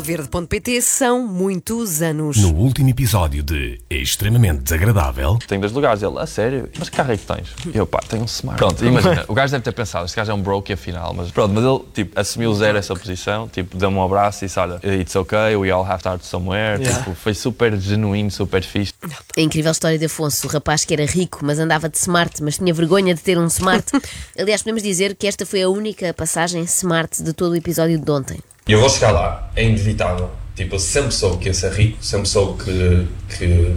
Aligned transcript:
CastelVerde.pt 0.00 0.80
são 0.80 1.26
muitos 1.26 2.00
anos. 2.00 2.38
No 2.38 2.54
último 2.54 2.88
episódio 2.88 3.42
de 3.42 3.78
Extremamente 3.90 4.62
Desagradável, 4.62 5.38
Tenho 5.46 5.60
dois 5.60 5.72
lugares. 5.72 6.02
Ele, 6.02 6.18
a 6.18 6.26
sério? 6.26 6.68
Mas 6.78 6.88
que 6.88 6.96
carro 6.96 7.12
é 7.12 7.16
que 7.16 7.26
tens? 7.26 7.48
Eu, 7.74 7.86
pá, 7.86 8.00
tenho 8.08 8.22
um 8.22 8.26
Smart. 8.26 8.58
Pronto, 8.58 8.84
imagina, 8.84 9.24
o 9.28 9.34
gajo 9.34 9.52
deve 9.52 9.64
ter 9.64 9.72
pensado, 9.72 10.06
este 10.06 10.16
gajo 10.16 10.30
é 10.30 10.34
um 10.34 10.40
broke 10.40 10.72
afinal, 10.72 11.12
mas 11.12 11.30
pronto, 11.30 11.52
mas 11.52 11.64
ele, 11.64 11.80
tipo, 11.92 12.18
assumiu 12.18 12.54
zero 12.54 12.78
essa 12.78 12.94
posição, 12.94 13.48
tipo, 13.48 13.76
deu-me 13.76 13.96
um 13.96 14.02
abraço 14.02 14.44
e 14.44 14.46
disse, 14.46 14.58
olha, 14.58 14.80
it's 14.84 15.14
okay, 15.14 15.54
we 15.56 15.70
all 15.70 15.84
have 15.84 15.94
to 15.94 16.08
start 16.08 16.22
somewhere, 16.22 16.82
tipo, 16.82 17.14
foi 17.14 17.34
super 17.34 17.76
genuíno, 17.78 18.30
super 18.30 18.62
fixe. 18.62 18.94
A 19.36 19.40
incrível 19.40 19.72
história 19.72 19.98
de 19.98 20.06
Afonso, 20.06 20.46
o 20.46 20.50
rapaz 20.50 20.84
que 20.84 20.94
era 20.94 21.04
rico, 21.04 21.40
mas 21.42 21.58
andava 21.58 21.88
de 21.88 21.98
smart, 21.98 22.42
mas 22.42 22.56
tinha 22.56 22.72
vergonha 22.72 23.14
de 23.14 23.20
ter 23.20 23.38
um 23.38 23.46
smart. 23.46 23.84
Aliás, 24.38 24.62
podemos 24.62 24.82
dizer 24.82 25.14
que 25.14 25.26
esta 25.26 25.44
foi 25.44 25.62
a 25.62 25.68
única 25.68 26.14
passagem 26.14 26.62
smart 26.62 27.22
de 27.22 27.32
todo 27.32 27.52
o 27.52 27.56
episódio 27.56 27.98
de 27.98 28.10
ontem. 28.10 28.38
E 28.70 28.72
eu 28.72 28.78
vou 28.78 28.88
chegar 28.88 29.10
lá, 29.10 29.50
é 29.56 29.64
inevitável. 29.64 30.30
Tipo, 30.54 30.76
eu 30.76 30.78
sempre 30.78 31.10
soube 31.10 31.38
que 31.38 31.48
ia 31.48 31.54
ser 31.54 31.72
rico, 31.72 31.98
sempre 32.00 32.28
soube 32.28 32.62
que, 32.62 33.08
que 33.36 33.74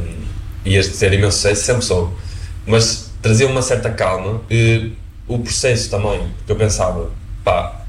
ias 0.70 0.88
ter 1.00 1.12
imenso 1.14 1.38
sucesso, 1.38 1.64
sempre 1.64 1.82
soube. 1.84 2.14
Mas 2.68 3.10
trazia 3.20 3.48
uma 3.48 3.64
certa 3.64 3.90
calma 3.90 4.44
e 4.52 4.92
o 5.28 5.40
processo 5.40 5.90
também, 5.90 6.20
porque 6.38 6.52
eu 6.52 6.56
pensava, 6.56 7.10
pá, 7.44 7.84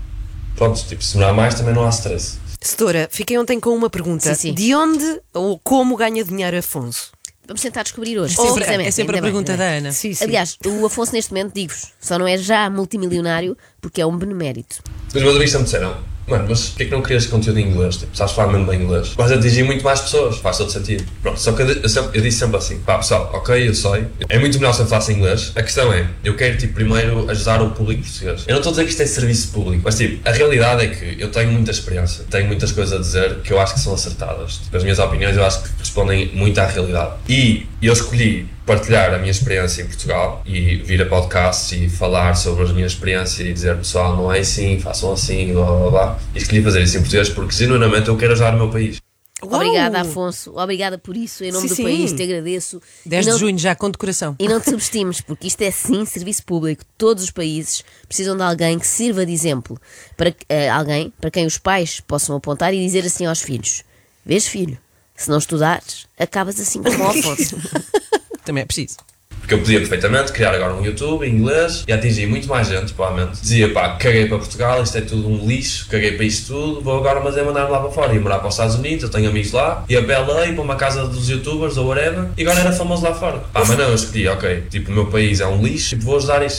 pronto, 0.57 0.83
tipo, 0.83 1.05
se 1.05 1.19
não 1.19 1.29
há 1.29 1.33
mais 1.35 1.53
também 1.55 1.75
não 1.75 1.85
há 1.85 1.91
stress. 1.91 2.39
Setora, 2.59 3.07
fiquei 3.13 3.37
ontem 3.37 3.61
com 3.61 3.69
uma 3.77 3.91
pergunta. 3.91 4.35
Sim, 4.35 4.49
sim. 4.49 4.55
De 4.55 4.75
onde 4.75 5.21
ou 5.35 5.59
como 5.63 5.99
ganha 5.99 6.25
dinheiro 6.25 6.57
Afonso? 6.57 7.13
Vamos 7.47 7.61
tentar 7.61 7.83
descobrir 7.83 8.19
hoje. 8.19 8.35
Sempre- 8.35 8.65
é 8.65 8.91
sempre 8.91 9.19
a 9.19 9.21
bem, 9.21 9.31
pergunta 9.31 9.53
ainda 9.53 9.63
da 9.63 9.69
bem. 9.73 9.79
Ana. 9.81 9.93
Sim, 9.93 10.15
sim. 10.15 10.25
Aliás, 10.25 10.57
o 10.65 10.87
Afonso 10.87 11.13
neste 11.13 11.33
momento, 11.35 11.53
digo-vos, 11.53 11.89
só 12.01 12.19
não 12.19 12.27
é 12.27 12.39
já 12.39 12.71
multimilionário 12.71 13.59
porque 13.83 14.01
é 14.01 14.07
um 14.07 14.17
benemérito. 14.17 14.79
Os 15.09 15.13
meus 15.23 15.35
amigos 15.37 15.51
sempre 15.51 15.65
disseram, 15.67 16.14
mano, 16.27 16.47
mas 16.49 16.69
porquê 16.69 16.87
que 16.87 16.91
não 16.91 17.03
crias 17.03 17.27
conteúdo 17.27 17.59
em 17.59 17.69
inglês? 17.69 17.97
Tipo, 17.97 18.17
sabes 18.17 18.33
falar 18.33 18.53
mesmo 18.53 18.67
bem 18.67 18.83
inglês? 18.83 19.09
Vais 19.17 19.33
atingir 19.33 19.63
muito 19.63 19.85
mais 19.85 20.01
pessoas, 20.01 20.39
faz 20.39 20.59
todo 20.59 20.71
sentido. 20.71 21.05
Pronto, 21.23 21.39
só 21.39 21.53
que 21.53 21.63
eu, 21.63 21.69
eu 21.69 21.89
eu 22.15 22.23
disse 22.23 22.39
sempre 22.39 22.57
assim, 22.57 22.79
pá 22.81 22.99
pessoal, 22.99 23.31
ok, 23.33 23.69
eu 23.69 23.75
sei, 23.75 24.07
é 24.29 24.39
muito 24.39 24.59
melhor 24.59 24.73
se 24.73 24.81
eu 24.81 24.87
falasse 24.87 25.13
inglês. 25.13 25.53
A 25.55 25.63
questão 25.63 25.93
é, 25.93 26.07
eu 26.23 26.37
quero 26.37 26.57
tipo 26.57 26.75
primeiro 26.75 27.31
ajudar 27.31 27.63
o 27.63 27.71
público 27.71 28.03
português. 28.03 28.45
Eu 28.47 28.53
não 28.53 28.59
estou 28.59 28.71
a 28.71 28.73
dizer 28.73 28.85
que 28.85 28.91
isto 28.91 29.03
é 29.03 29.07
serviço 29.07 29.49
público, 29.53 29.83
mas 29.85 29.97
tipo, 29.97 30.29
a 30.29 30.33
realidade 30.33 30.85
é 30.85 30.89
que 30.89 31.21
eu 31.21 31.31
tenho 31.31 31.51
muita 31.53 31.71
experiência, 31.71 32.25
tenho 32.31 32.47
muitas 32.47 32.73
coisas 32.73 32.95
a 32.95 32.99
dizer 33.01 33.41
que 33.41 33.53
eu 33.53 33.61
acho 33.61 33.75
que 33.75 33.81
são 33.81 33.95
acertadas. 33.95 34.59
Tipo, 34.59 34.77
as 34.77 34.83
minhas 34.83 34.99
opiniões 34.99 35.37
eu 35.37 35.45
acho 35.45 35.63
que 35.63 35.69
respondem 35.95 36.35
muito 36.35 36.59
à 36.59 36.67
realidade. 36.67 37.15
E 37.29 37.67
eu 37.81 37.93
escolhi 37.93 38.49
partilhar 38.67 39.15
a 39.15 39.19
minha 39.19 39.31
experiência 39.31 39.83
em 39.83 39.87
Portugal 39.87 40.43
e 40.45 40.77
vir 40.79 41.01
a 41.03 41.07
podcasts 41.07 41.71
e 41.73 41.89
falar 41.89 42.35
sobre 42.35 42.65
a 42.65 42.73
minha 42.73 42.87
experiência 42.87 43.45
e 43.45 43.53
dizer 43.53 43.77
pessoal, 43.77 44.17
não 44.17 44.33
é 44.33 44.41
assim, 44.41 44.81
façam 44.81 45.13
assim, 45.13 45.53
blá 45.53 45.65
blá 45.67 45.91
blá. 45.91 46.19
E 46.35 46.39
escolhi 46.39 46.63
fazer 46.63 46.83
isso 46.83 46.97
em 46.97 47.01
português 47.01 47.29
porque 47.29 47.55
genuinamente 47.55 48.09
eu 48.09 48.17
quero 48.17 48.33
ajudar 48.33 48.55
o 48.55 48.59
meu 48.59 48.71
país. 48.71 48.97
Uau! 49.43 49.57
Obrigada, 49.61 50.01
Afonso. 50.01 50.57
Obrigada 50.59 50.97
por 50.99 51.15
isso. 51.17 51.45
Em 51.45 51.53
nome 51.53 51.69
Sim, 51.69 51.75
do 51.75 51.77
sim. 51.77 51.83
país, 51.83 52.13
te 52.13 52.23
agradeço. 52.23 52.81
10 53.05 53.27
E 53.27 53.29
não- 53.29 53.35
de 53.37 53.41
junho, 53.41 53.59
já 53.59 53.75
com 53.75 53.91
decoração. 53.91 54.35
E 54.39 54.49
não 54.49 54.59
te 54.59 54.71
subestimes, 54.71 55.21
porque 55.21 55.47
isto 55.47 55.61
é 55.63 55.71
sim 55.71 56.05
serviço 56.07 56.45
público. 56.45 56.83
Todos 56.97 57.23
os 57.25 57.31
países 57.31 57.85
precisam 58.09 58.37
de 58.37 58.43
alguém 58.43 58.79
que 58.79 58.87
sirva 58.87 59.27
de 59.27 59.33
exemplo. 59.33 59.79
Para 60.17 60.35
eh, 60.49 60.69
alguém 60.71 61.13
para 61.21 61.31
quem 61.31 61.45
os 61.47 61.59
pais 61.59 62.01
possam 62.01 62.35
apontar 62.37 62.73
e 62.73 62.83
dizer 62.83 63.05
assim 63.05 63.27
aos 63.27 63.43
filhos: 63.43 63.83
Vês, 64.25 64.47
filho, 64.47 64.79
se 65.17 65.31
não 65.31 65.39
estudares, 65.39 66.07
acabas 66.19 66.59
assim 66.61 66.83
como 66.83 66.99
o 67.05 67.09
Afonso. 67.09 67.57
Também 68.45 68.63
é 68.63 68.67
preciso. 68.67 68.97
Porque 69.41 69.53
eu 69.53 69.59
podia 69.59 69.79
perfeitamente 69.79 70.33
criar 70.33 70.55
agora 70.55 70.73
um 70.73 70.83
YouTube 70.83 71.27
em 71.27 71.35
inglês 71.35 71.85
e 71.87 71.93
atingir 71.93 72.27
muito 72.27 72.49
mais 72.49 72.67
gente, 72.67 72.95
provavelmente. 72.95 73.43
Dizia, 73.43 73.71
pá, 73.75 73.91
caguei 73.97 74.27
para 74.27 74.39
Portugal, 74.39 74.83
isto 74.83 74.97
é 74.97 75.03
tudo 75.03 75.29
um 75.29 75.47
lixo, 75.47 75.87
caguei 75.91 76.13
para 76.13 76.25
isto 76.25 76.47
tudo, 76.55 76.81
vou 76.81 76.97
agora 76.97 77.21
mas 77.21 77.37
é 77.37 77.43
mandar-me 77.43 77.71
lá 77.71 77.81
para 77.81 77.91
fora. 77.91 78.15
Ia 78.15 78.21
morar 78.23 78.39
para 78.39 78.49
os 78.49 78.55
Estados 78.55 78.75
Unidos, 78.77 79.03
eu 79.05 79.11
tenho 79.11 79.29
amigos 79.29 79.53
lá, 79.53 79.85
ia 79.87 80.03
para 80.03 80.21
LA, 80.21 80.47
para 80.55 80.63
uma 80.63 80.77
casa 80.77 81.07
dos 81.07 81.29
youtubers 81.29 81.77
ou 81.77 81.89
whatever, 81.89 82.31
e 82.39 82.43
agora 82.43 82.61
era 82.61 82.73
famoso 82.73 83.03
lá 83.05 83.13
fora. 83.15 83.41
Pá, 83.53 83.63
mas 83.67 83.77
não, 83.77 83.89
eu 83.89 83.95
escolhi, 83.95 84.27
ok, 84.29 84.63
tipo, 84.71 84.91
o 84.91 84.95
meu 84.95 85.07
país 85.11 85.41
é 85.41 85.47
um 85.47 85.63
lixo, 85.63 85.91
tipo, 85.91 86.05
vou 86.05 86.17
ajudar 86.17 86.37
a 86.37 86.39
ver? 86.39 86.51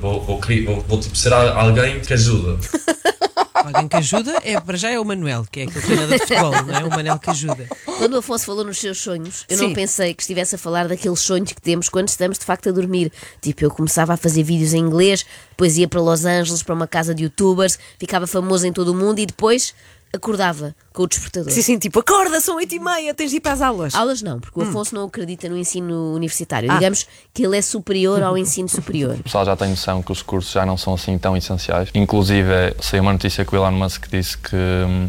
Vou, 0.00 0.20
vou, 0.20 0.40
vou, 0.66 0.84
vou, 0.88 1.00
tipo, 1.00 1.16
ser 1.16 1.32
al- 1.32 1.56
alguém 1.56 2.00
que 2.00 2.12
ajuda. 2.14 2.58
Alguém 3.64 3.88
que 3.88 3.96
ajuda, 3.96 4.38
é, 4.44 4.60
para 4.60 4.76
já 4.76 4.90
é 4.90 5.00
o 5.00 5.04
Manuel, 5.04 5.46
que 5.50 5.60
é 5.60 5.62
aquele 5.64 5.80
treinador 5.80 6.18
de 6.18 6.26
futebol, 6.26 6.50
não 6.50 6.76
é? 6.76 6.84
O 6.84 6.90
Manel 6.90 7.18
que 7.18 7.30
ajuda. 7.30 7.66
Quando 7.98 8.14
o 8.14 8.18
Afonso 8.18 8.44
falou 8.44 8.64
nos 8.64 8.78
seus 8.78 8.98
sonhos, 8.98 9.46
eu 9.48 9.56
Sim. 9.56 9.68
não 9.68 9.74
pensei 9.74 10.12
que 10.12 10.22
estivesse 10.22 10.54
a 10.54 10.58
falar 10.58 10.86
daqueles 10.86 11.20
sonhos 11.20 11.52
que 11.52 11.62
temos 11.62 11.88
quando 11.88 12.08
estamos 12.08 12.38
de 12.38 12.44
facto 12.44 12.68
a 12.68 12.72
dormir. 12.72 13.10
Tipo, 13.40 13.64
eu 13.64 13.70
começava 13.70 14.12
a 14.12 14.16
fazer 14.16 14.42
vídeos 14.42 14.74
em 14.74 14.78
inglês, 14.80 15.24
depois 15.50 15.78
ia 15.78 15.88
para 15.88 16.00
Los 16.00 16.24
Angeles, 16.24 16.62
para 16.62 16.74
uma 16.74 16.86
casa 16.86 17.14
de 17.14 17.24
youtubers, 17.24 17.78
ficava 17.98 18.26
famoso 18.26 18.66
em 18.66 18.72
todo 18.72 18.88
o 18.88 18.94
mundo 18.94 19.18
e 19.18 19.26
depois 19.26 19.74
acordava 20.14 20.74
com 20.92 21.02
o 21.02 21.06
despertador. 21.08 21.50
Sim, 21.50 21.62
sim, 21.62 21.78
tipo, 21.78 21.98
acorda, 21.98 22.40
são 22.40 22.56
oito 22.56 22.74
e 22.74 22.78
meia, 22.78 23.12
tens 23.12 23.30
de 23.30 23.38
ir 23.38 23.40
para 23.40 23.52
as 23.52 23.60
aulas. 23.60 23.94
Aulas 23.94 24.22
não, 24.22 24.38
porque 24.38 24.58
o 24.58 24.62
Afonso 24.62 24.94
não 24.94 25.04
acredita 25.04 25.48
no 25.48 25.56
ensino 25.56 26.14
universitário. 26.14 26.70
Ah. 26.70 26.74
Digamos 26.74 27.06
que 27.32 27.44
ele 27.44 27.58
é 27.58 27.62
superior 27.62 28.22
ao 28.22 28.38
ensino 28.38 28.68
superior. 28.68 29.16
O 29.18 29.22
pessoal 29.24 29.44
já 29.44 29.56
tem 29.56 29.70
noção 29.70 30.02
que 30.02 30.12
os 30.12 30.22
cursos 30.22 30.52
já 30.52 30.64
não 30.64 30.76
são 30.76 30.94
assim 30.94 31.18
tão 31.18 31.36
essenciais. 31.36 31.90
Inclusive, 31.94 32.48
saiu 32.80 33.02
uma 33.02 33.12
notícia 33.12 33.44
que 33.44 33.54
o 33.54 33.56
Elon 33.56 33.72
Musk 33.72 34.06
disse 34.08 34.38
que, 34.38 34.56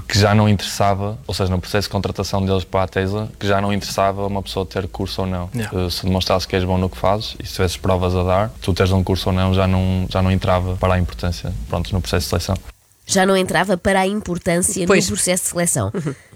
que 0.08 0.18
já 0.18 0.34
não 0.34 0.50
interessava, 0.50 1.18
ou 1.28 1.34
seja, 1.34 1.52
no 1.52 1.62
processo 1.62 1.88
de 1.88 1.92
contratação 1.92 2.44
deles 2.44 2.64
para 2.64 2.84
a 2.84 2.88
Tesla, 2.88 3.30
que 3.40 3.48
já 3.48 3.62
não 3.62 3.72
interessava 3.72 4.26
uma 4.26 4.42
pessoa 4.42 4.66
ter 4.66 4.88
curso 4.88 5.22
ou 5.22 5.28
não. 5.28 5.48
Que 5.48 5.90
Se 5.92 6.04
demonstrasse 6.04 6.48
que 6.48 6.56
és 6.56 6.64
bom 6.64 6.78
no 6.78 6.90
que 6.90 6.98
fazes 6.98 7.36
e 7.42 7.46
se 7.46 7.54
tivesses 7.54 7.78
provas 7.78 8.16
a 8.16 8.24
dar, 8.24 8.52
tu 8.62 8.74
teres 8.74 8.92
um 8.92 9.04
curso 9.04 9.30
ou 9.30 9.36
não 9.36 9.54
já 9.54 9.68
não, 9.68 10.08
já 10.10 10.22
não 10.22 10.32
entrava 10.32 10.76
para 10.78 10.96
a 10.96 11.00
importância 11.00 11.54
pronto, 11.70 11.94
no 11.94 12.02
processo 12.02 12.26
de 12.26 12.30
seleção. 12.30 12.75
Já 13.06 13.26
não 13.26 13.38
entrava 13.38 13.78
para 13.78 14.00
a 14.02 14.08
importância 14.08 14.86
Pois. 14.88 15.10
no 15.10 15.16
processo 15.16 15.44
de 15.44 15.50
seleção. 15.50 15.92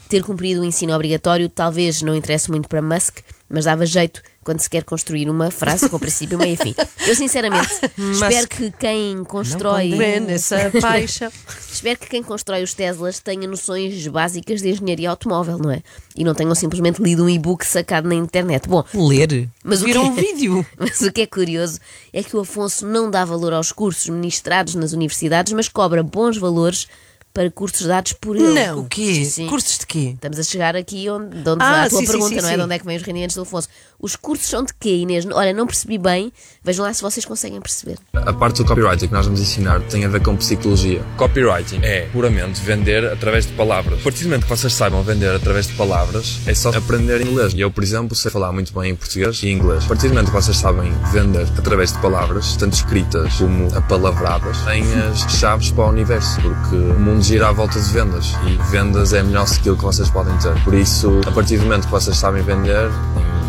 Ter 0.08 0.24
cumprido 0.24 0.62
o 0.62 0.66
ensino 0.66 0.94
obrigatório 0.94 1.50
talvez 1.50 2.02
não 2.02 2.16
interesse 2.16 2.50
muito 2.50 2.68
para 2.68 2.82
Musk, 2.82 3.20
mas 3.50 3.66
dava 3.66 3.86
jeito 3.86 4.22
quando 4.50 4.62
se 4.62 4.70
quer 4.70 4.84
construir 4.84 5.30
uma 5.30 5.52
frase 5.52 5.88
com 5.88 6.00
princípio, 6.00 6.36
meio 6.36 6.56
e 6.56 6.58
fim. 6.58 6.76
Eu, 7.08 7.16
sinceramente, 7.16 7.70
espero 8.12 8.48
que 8.48 8.72
quem 8.72 9.24
constrói. 9.24 9.92
Essa 10.28 10.72
paixão. 10.82 11.32
Espero 11.72 12.00
que 12.00 12.10
quem 12.10 12.24
constrói 12.24 12.64
os 12.64 12.74
Teslas 12.74 13.20
tenha 13.20 13.48
noções 13.48 14.08
básicas 14.08 14.60
de 14.64 14.70
engenharia 14.70 15.12
automóvel, 15.12 15.60
não 15.60 15.70
é? 15.70 15.84
E 16.16 16.24
não 16.24 16.34
tenham 16.34 16.56
simplesmente 16.56 17.00
lido 17.00 17.24
um 17.24 17.30
e-book 17.30 17.64
sacado 17.64 18.10
na 18.10 18.16
internet. 18.16 18.68
Bom, 18.68 18.84
Ler. 18.96 19.48
Mas 19.64 19.84
o 19.84 19.86
Viram 19.86 20.02
que- 20.06 20.10
um 20.10 20.16
vídeo. 20.16 20.66
Mas 20.80 21.00
o 21.02 21.12
que 21.12 21.22
é 21.22 21.28
curioso 21.28 21.80
é 22.12 22.24
que 22.24 22.36
o 22.36 22.40
Afonso 22.40 22.88
não 22.88 23.12
dá 23.12 23.24
valor 23.24 23.54
aos 23.54 23.72
cursos 23.72 24.10
ministrados 24.10 24.74
nas 24.74 24.94
universidades, 24.94 25.54
mas 25.54 25.70
cobra 25.70 26.02
bons 26.02 26.38
valores 26.40 26.88
para 27.32 27.52
cursos 27.52 27.86
dados 27.86 28.14
por 28.14 28.36
ele. 28.36 28.50
Não. 28.50 28.80
O 28.80 28.86
quê? 28.88 29.14
Sim, 29.14 29.26
sim. 29.26 29.48
Cursos 29.48 29.78
de 29.78 29.86
quê? 29.86 30.12
Estamos 30.16 30.40
a 30.40 30.44
chegar 30.44 30.76
aqui 30.76 31.08
onde, 31.10 31.42
de 31.44 31.50
onde 31.50 31.64
Ah, 31.64 31.72
vai 31.72 31.86
a 31.86 31.90
tua 31.90 32.00
sim, 32.00 32.08
pergunta, 32.08 32.42
não 32.42 32.50
é? 32.50 32.56
De 32.58 32.64
onde 32.64 32.74
é 32.76 32.80
que 32.80 32.86
vêm 32.86 32.98
os 32.98 33.04
rendimentos 33.04 33.36
do 33.36 33.44
Afonso? 33.44 33.70
Os 34.00 34.16
cursos 34.16 34.48
são 34.48 34.64
de 34.64 34.74
quê, 34.74 34.96
Inês? 34.98 35.26
Olha, 35.26 35.52
não 35.52 35.68
percebi 35.68 35.98
bem. 35.98 36.32
Vejam 36.64 36.86
lá 36.86 36.94
se 36.94 37.02
vocês 37.02 37.26
conseguem 37.26 37.60
perceber. 37.60 37.98
A 38.14 38.32
parte 38.32 38.64
do 38.64 38.66
copywriting 38.66 39.08
que 39.08 39.14
nós 39.14 39.26
vamos 39.26 39.42
ensinar 39.42 39.82
tem 39.82 40.06
a 40.06 40.08
ver 40.08 40.22
com 40.22 40.38
psicologia. 40.38 41.04
Copywriting 41.18 41.82
é 41.84 42.08
puramente 42.14 42.62
vender 42.62 43.06
através 43.06 43.46
de 43.46 43.54
palavras. 43.54 44.00
A 44.00 44.04
partir 44.04 44.24
do 44.24 44.30
momento 44.30 44.44
que 44.44 44.50
vocês 44.50 44.74
saibam 44.74 45.04
vender 45.04 45.36
através 45.36 45.68
de 45.68 45.74
palavras, 45.74 46.40
é 46.46 46.54
só 46.54 46.70
aprender 46.70 47.22
inglês. 47.22 47.54
E 47.54 47.60
eu, 47.60 47.70
por 47.70 47.84
exemplo, 47.84 48.16
sei 48.16 48.32
falar 48.32 48.54
muito 48.54 48.74
bem 48.74 48.92
em 48.92 48.96
português 48.96 49.44
e 49.44 49.50
inglês. 49.50 49.84
A 49.84 49.88
partir 49.88 50.08
do 50.08 50.14
momento 50.14 50.28
que 50.28 50.34
vocês 50.34 50.56
sabem 50.56 50.94
vender 51.12 51.48
através 51.58 51.92
de 51.92 52.00
palavras, 52.00 52.56
tanto 52.56 52.74
escritas 52.74 53.34
como 53.34 53.68
apalavradas, 53.76 54.60
têm 54.64 54.84
as 55.10 55.20
chaves 55.34 55.72
para 55.72 55.86
o 55.86 55.90
universo, 55.90 56.40
porque 56.42 56.76
o 56.76 57.00
mundo 57.00 57.22
gira 57.22 57.50
à 57.50 57.52
volta 57.52 57.80
de 57.80 57.92
vendas 57.92 58.34
e 58.48 58.72
vendas 58.72 59.12
é 59.12 59.20
a 59.20 59.24
melhor 59.24 59.44
skill 59.44 59.76
que 59.76 59.84
vocês 59.84 60.10
podem 60.10 60.38
ter. 60.38 60.54
Por 60.64 60.74
isso, 60.74 61.20
a 61.28 61.32
partir 61.32 61.58
do 61.58 61.64
momento 61.64 61.86
que 61.86 61.92
vocês 61.92 62.16
sabem 62.16 62.44
vender, 62.44 62.90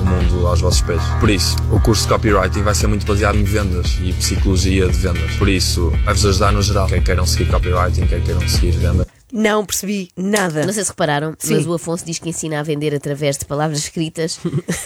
o 0.01 0.07
mundo 0.07 0.47
aos 0.47 0.61
vossos 0.61 0.81
pés. 0.83 1.03
Por 1.19 1.31
isso, 1.31 1.57
o 1.71 1.81
curso 1.81 2.03
de 2.03 2.09
copywriting 2.09 2.63
vai 2.63 2.75
ser 2.75 2.87
muito 2.87 3.07
baseado 3.07 3.37
em 3.37 3.45
vendas 3.45 3.99
e 4.03 4.13
psicologia 4.13 4.89
de 4.89 4.99
vendas. 4.99 5.37
Por 5.37 5.49
isso, 5.49 5.93
vai-vos 6.05 6.25
ajudar 6.25 6.53
no 6.53 6.63
geral. 6.63 6.89
Quer 6.89 7.03
queiram 7.03 7.27
seguir 7.27 7.51
copywriting, 7.51 8.07
quer 8.07 8.23
queiram 8.23 8.47
seguir 8.49 8.73
venda. 8.73 9.07
Não 9.33 9.65
percebi 9.65 10.11
nada. 10.17 10.65
Não 10.67 10.73
sei 10.73 10.83
se 10.85 10.91
repararam, 10.91 11.35
Sim. 11.39 11.55
mas 11.55 11.67
o 11.67 11.75
Afonso 11.75 12.05
diz 12.05 12.19
que 12.19 12.29
ensina 12.29 12.61
a 12.61 12.63
vender 12.63 12.95
através 12.95 13.37
de 13.39 13.45
palavras 13.45 13.79
escritas 13.79 14.39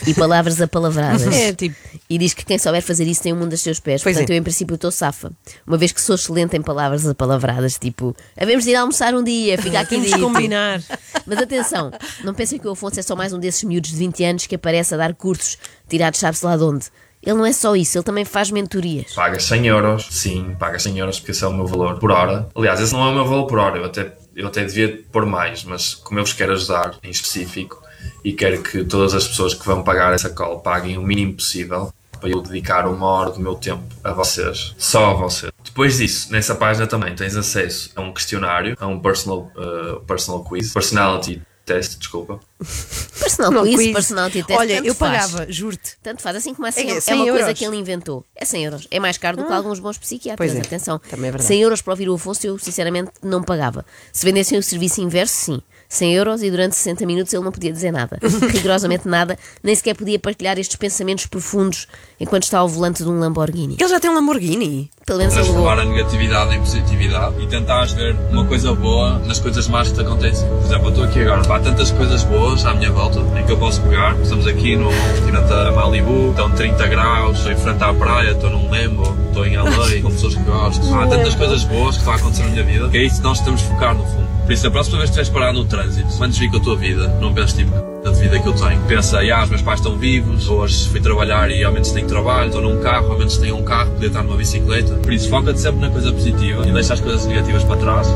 e 0.06 0.14
palavras 0.14 0.60
apalavradas. 0.60 1.22
É, 1.34 1.52
tipo- 1.52 1.74
E 2.08 2.18
diz 2.18 2.34
que 2.34 2.44
quem 2.44 2.58
souber 2.58 2.82
fazer 2.82 3.06
isso 3.06 3.22
tem 3.22 3.32
o 3.32 3.36
mundo 3.36 3.52
a 3.54 3.56
seus 3.56 3.80
pés. 3.80 4.02
Pois 4.02 4.14
Portanto, 4.16 4.30
é. 4.30 4.34
eu, 4.34 4.38
em 4.38 4.42
princípio, 4.42 4.74
estou 4.74 4.90
safa. 4.90 5.32
Uma 5.66 5.76
vez 5.76 5.92
que 5.92 6.00
sou 6.00 6.14
excelente 6.14 6.56
em 6.56 6.62
palavras 6.62 7.06
apalavradas, 7.06 7.78
tipo, 7.78 8.14
havemos 8.36 8.64
de 8.64 8.70
ir 8.70 8.76
almoçar 8.76 9.14
um 9.14 9.22
dia, 9.24 9.56
fica 9.58 9.80
aqui 9.80 9.94
Temos 9.96 10.10
de 10.12 10.18
combinar. 10.20 10.80
Mas 11.26 11.38
atenção, 11.38 11.90
não 12.22 12.34
pensem 12.34 12.58
que 12.58 12.68
o 12.68 12.72
Afonso 12.72 13.00
é 13.00 13.02
só 13.02 13.16
mais 13.16 13.32
um 13.32 13.38
desses 13.38 13.62
miúdos 13.64 13.90
de 13.90 13.96
20 13.96 14.24
anos 14.24 14.46
que 14.46 14.54
aparece 14.54 14.94
a 14.94 14.96
dar 14.96 15.14
cursos 15.14 15.56
tirados 15.88 16.20
sabe-se 16.20 16.44
lá 16.44 16.56
de 16.56 16.62
onde. 16.62 16.86
Ele 17.22 17.36
não 17.36 17.46
é 17.46 17.52
só 17.54 17.74
isso, 17.74 17.96
ele 17.96 18.04
também 18.04 18.24
faz 18.24 18.50
mentorias. 18.50 19.12
Pagas 19.14 19.44
100 19.44 19.66
euros, 19.66 20.08
sim, 20.10 20.54
pagas 20.58 20.82
100 20.82 20.98
euros 20.98 21.18
porque 21.18 21.32
esse 21.32 21.42
é 21.42 21.46
o 21.46 21.52
meu 21.54 21.66
valor 21.66 21.98
por 21.98 22.10
hora. 22.10 22.48
Aliás, 22.54 22.78
esse 22.80 22.92
não 22.92 23.06
é 23.06 23.10
o 23.10 23.14
meu 23.14 23.24
valor 23.24 23.46
por 23.46 23.58
hora, 23.58 23.78
eu 23.78 23.84
até, 23.86 24.12
eu 24.36 24.48
até 24.48 24.64
devia 24.64 25.02
pôr 25.12 25.26
mais, 25.26 25.64
mas 25.64 25.94
como 25.94 26.18
eu 26.18 26.24
vos 26.24 26.32
quero 26.32 26.52
ajudar 26.52 26.96
em 27.02 27.10
específico 27.10 27.82
e 28.22 28.32
quero 28.32 28.62
que 28.62 28.84
todas 28.84 29.14
as 29.14 29.26
pessoas 29.26 29.54
que 29.54 29.64
vão 29.64 29.82
pagar 29.82 30.12
essa 30.12 30.30
call 30.30 30.60
paguem 30.60 30.98
o 30.98 31.02
mínimo 31.02 31.34
possível 31.34 31.92
para 32.20 32.30
eu 32.30 32.40
dedicar 32.40 32.86
uma 32.86 33.06
hora 33.06 33.30
do 33.30 33.40
meu 33.40 33.54
tempo 33.54 33.82
a 34.02 34.12
vocês, 34.12 34.74
só 34.78 35.10
a 35.10 35.14
vocês. 35.14 35.52
Depois 35.62 35.98
disso, 35.98 36.32
nessa 36.32 36.54
página 36.54 36.86
também 36.86 37.14
tens 37.14 37.36
acesso 37.36 37.90
a 37.94 38.00
um 38.00 38.12
questionário, 38.12 38.76
a 38.80 38.86
um 38.86 39.00
personal, 39.00 39.50
uh, 39.56 40.00
personal 40.00 40.42
quiz, 40.44 40.72
personality 40.72 41.42
test, 41.64 41.98
desculpa. 41.98 42.40
Personal 43.18 43.50
Não, 43.52 43.62
quiz, 43.64 43.76
quiz. 43.76 43.92
personality 43.92 44.42
test. 44.42 44.58
Olha, 44.58 44.84
eu 44.84 44.94
faz. 44.94 45.30
pagava, 45.30 45.50
juro-te. 45.52 45.96
Tanto 46.02 46.20
faz, 46.22 46.36
assim 46.36 46.54
como 46.54 46.66
assim, 46.66 46.90
É, 46.90 46.96
é, 46.96 47.00
100 47.00 47.14
uma 47.14 47.24
coisa 47.26 47.40
euros. 47.40 47.58
que 47.58 47.64
ele 47.64 47.76
inventou. 47.76 48.24
É 48.36 48.44
100 48.44 48.64
euros. 48.64 48.88
É 48.90 49.00
mais 49.00 49.16
caro 49.18 49.36
do 49.36 49.44
que 49.46 49.52
alguns 49.52 49.78
bons 49.78 49.96
psiquiatras, 49.98 50.50
Pois 50.52 50.62
é, 50.62 50.66
atenção. 50.66 50.98
também 50.98 51.28
é 51.28 51.32
verdade. 51.32 51.44
100 51.48 51.62
euros 51.62 51.80
para 51.82 51.92
ouvir 51.92 52.08
o 52.08 52.14
Afonso 52.14 52.46
eu 52.46 52.58
sinceramente 52.58 53.12
não 53.22 53.42
pagava. 53.42 53.84
Se 54.12 54.24
vendessem 54.26 54.58
o 54.58 54.62
serviço 54.62 55.00
inverso, 55.00 55.34
sim. 55.34 55.62
100 55.96 56.14
euros 56.14 56.42
e 56.42 56.50
durante 56.50 56.74
60 56.76 57.06
minutos 57.06 57.32
ele 57.32 57.44
não 57.44 57.52
podia 57.52 57.72
dizer 57.72 57.92
nada. 57.92 58.18
Rigorosamente 58.52 59.06
nada, 59.08 59.38
nem 59.62 59.74
sequer 59.74 59.94
podia 59.94 60.18
partilhar 60.18 60.58
estes 60.58 60.76
pensamentos 60.76 61.26
profundos 61.26 61.86
enquanto 62.18 62.44
está 62.44 62.58
ao 62.58 62.68
volante 62.68 63.02
de 63.02 63.08
um 63.08 63.18
Lamborghini. 63.18 63.76
Ele 63.78 63.88
já 63.88 64.00
tem 64.00 64.10
um 64.10 64.14
Lamborghini. 64.14 64.90
Pelo 65.06 65.18
menos 65.18 65.36
alugou. 65.36 65.68
a 65.68 65.84
negatividade 65.84 66.54
em 66.54 66.60
positividade 66.60 67.34
e 67.42 67.46
tentares 67.46 67.92
ver 67.92 68.16
uma 68.30 68.46
coisa 68.46 68.74
boa 68.74 69.18
nas 69.18 69.38
coisas 69.38 69.68
más 69.68 69.88
que 69.88 69.94
te 69.94 70.00
acontecem. 70.00 70.48
Por 70.48 70.64
exemplo, 70.64 70.86
eu 70.86 70.90
estou 70.90 71.04
aqui 71.04 71.20
agora, 71.20 71.54
há 71.54 71.60
tantas 71.60 71.90
coisas 71.90 72.24
boas 72.24 72.64
à 72.64 72.72
minha 72.72 72.90
volta 72.90 73.20
em 73.38 73.44
que 73.44 73.52
eu 73.52 73.58
posso 73.58 73.82
pegar. 73.82 74.18
Estamos 74.22 74.46
aqui 74.46 74.76
no 74.76 74.88
tirante 75.26 75.52
a 75.52 75.72
Malibu, 75.72 76.30
estão 76.30 76.50
30 76.50 76.86
graus, 76.86 77.36
estou 77.36 77.52
em 77.52 77.56
frente 77.56 77.84
à 77.84 77.92
praia, 77.92 78.30
estou 78.30 78.48
num 78.48 78.70
lembo, 78.70 79.02
estou 79.28 79.46
em 79.46 79.56
LA, 79.56 80.00
com 80.02 80.10
pessoas 80.10 80.34
que 80.34 80.42
gosto. 80.42 80.94
Há 80.94 81.06
tantas 81.06 81.34
coisas 81.34 81.64
boas 81.64 81.96
que 81.96 82.00
estão 82.00 82.14
a 82.14 82.16
acontecer 82.16 82.44
na 82.44 82.50
minha 82.50 82.64
vida 82.64 82.88
que 82.94 82.98
é 82.98 83.02
isso 83.02 83.16
que 83.16 83.24
nós 83.24 83.40
temos 83.40 83.60
de 83.60 83.66
focar 83.66 83.92
no 83.92 84.04
fundo. 84.04 84.33
Por 84.44 84.52
isso, 84.52 84.66
a 84.66 84.70
próxima 84.70 84.98
vez 84.98 85.08
que 85.08 85.20
estiveres 85.20 85.30
parado 85.30 85.58
no 85.58 85.64
trânsito, 85.64 86.06
quando 86.18 86.32
desvia 86.32 86.50
com 86.50 86.56
a 86.58 86.60
tua 86.60 86.76
vida, 86.76 87.08
não 87.18 87.32
penses 87.32 87.56
tipo, 87.56 87.70
da 88.04 88.10
vida 88.10 88.38
que 88.38 88.46
eu 88.46 88.52
tenho. 88.52 88.78
Pensa, 88.82 89.20
ah, 89.20 89.42
os 89.42 89.48
meus 89.48 89.62
pais 89.62 89.80
estão 89.80 89.96
vivos, 89.96 90.46
hoje 90.48 90.86
fui 90.90 91.00
trabalhar 91.00 91.50
e 91.50 91.64
ao 91.64 91.72
menos 91.72 91.90
tenho 91.92 92.06
trabalho, 92.06 92.48
estou 92.48 92.60
num 92.60 92.78
carro, 92.82 93.10
ao 93.10 93.18
menos 93.18 93.38
tenho 93.38 93.56
um 93.56 93.64
carro, 93.64 93.90
podia 93.92 94.08
estar 94.08 94.22
numa 94.22 94.36
bicicleta. 94.36 94.96
Por 94.96 95.12
isso, 95.14 95.30
foca-te 95.30 95.58
sempre 95.58 95.80
na 95.80 95.88
coisa 95.88 96.12
positiva 96.12 96.68
e 96.68 96.72
deixa 96.72 96.92
as 96.92 97.00
coisas 97.00 97.24
negativas 97.24 97.64
para 97.64 97.76
trás, 97.78 98.06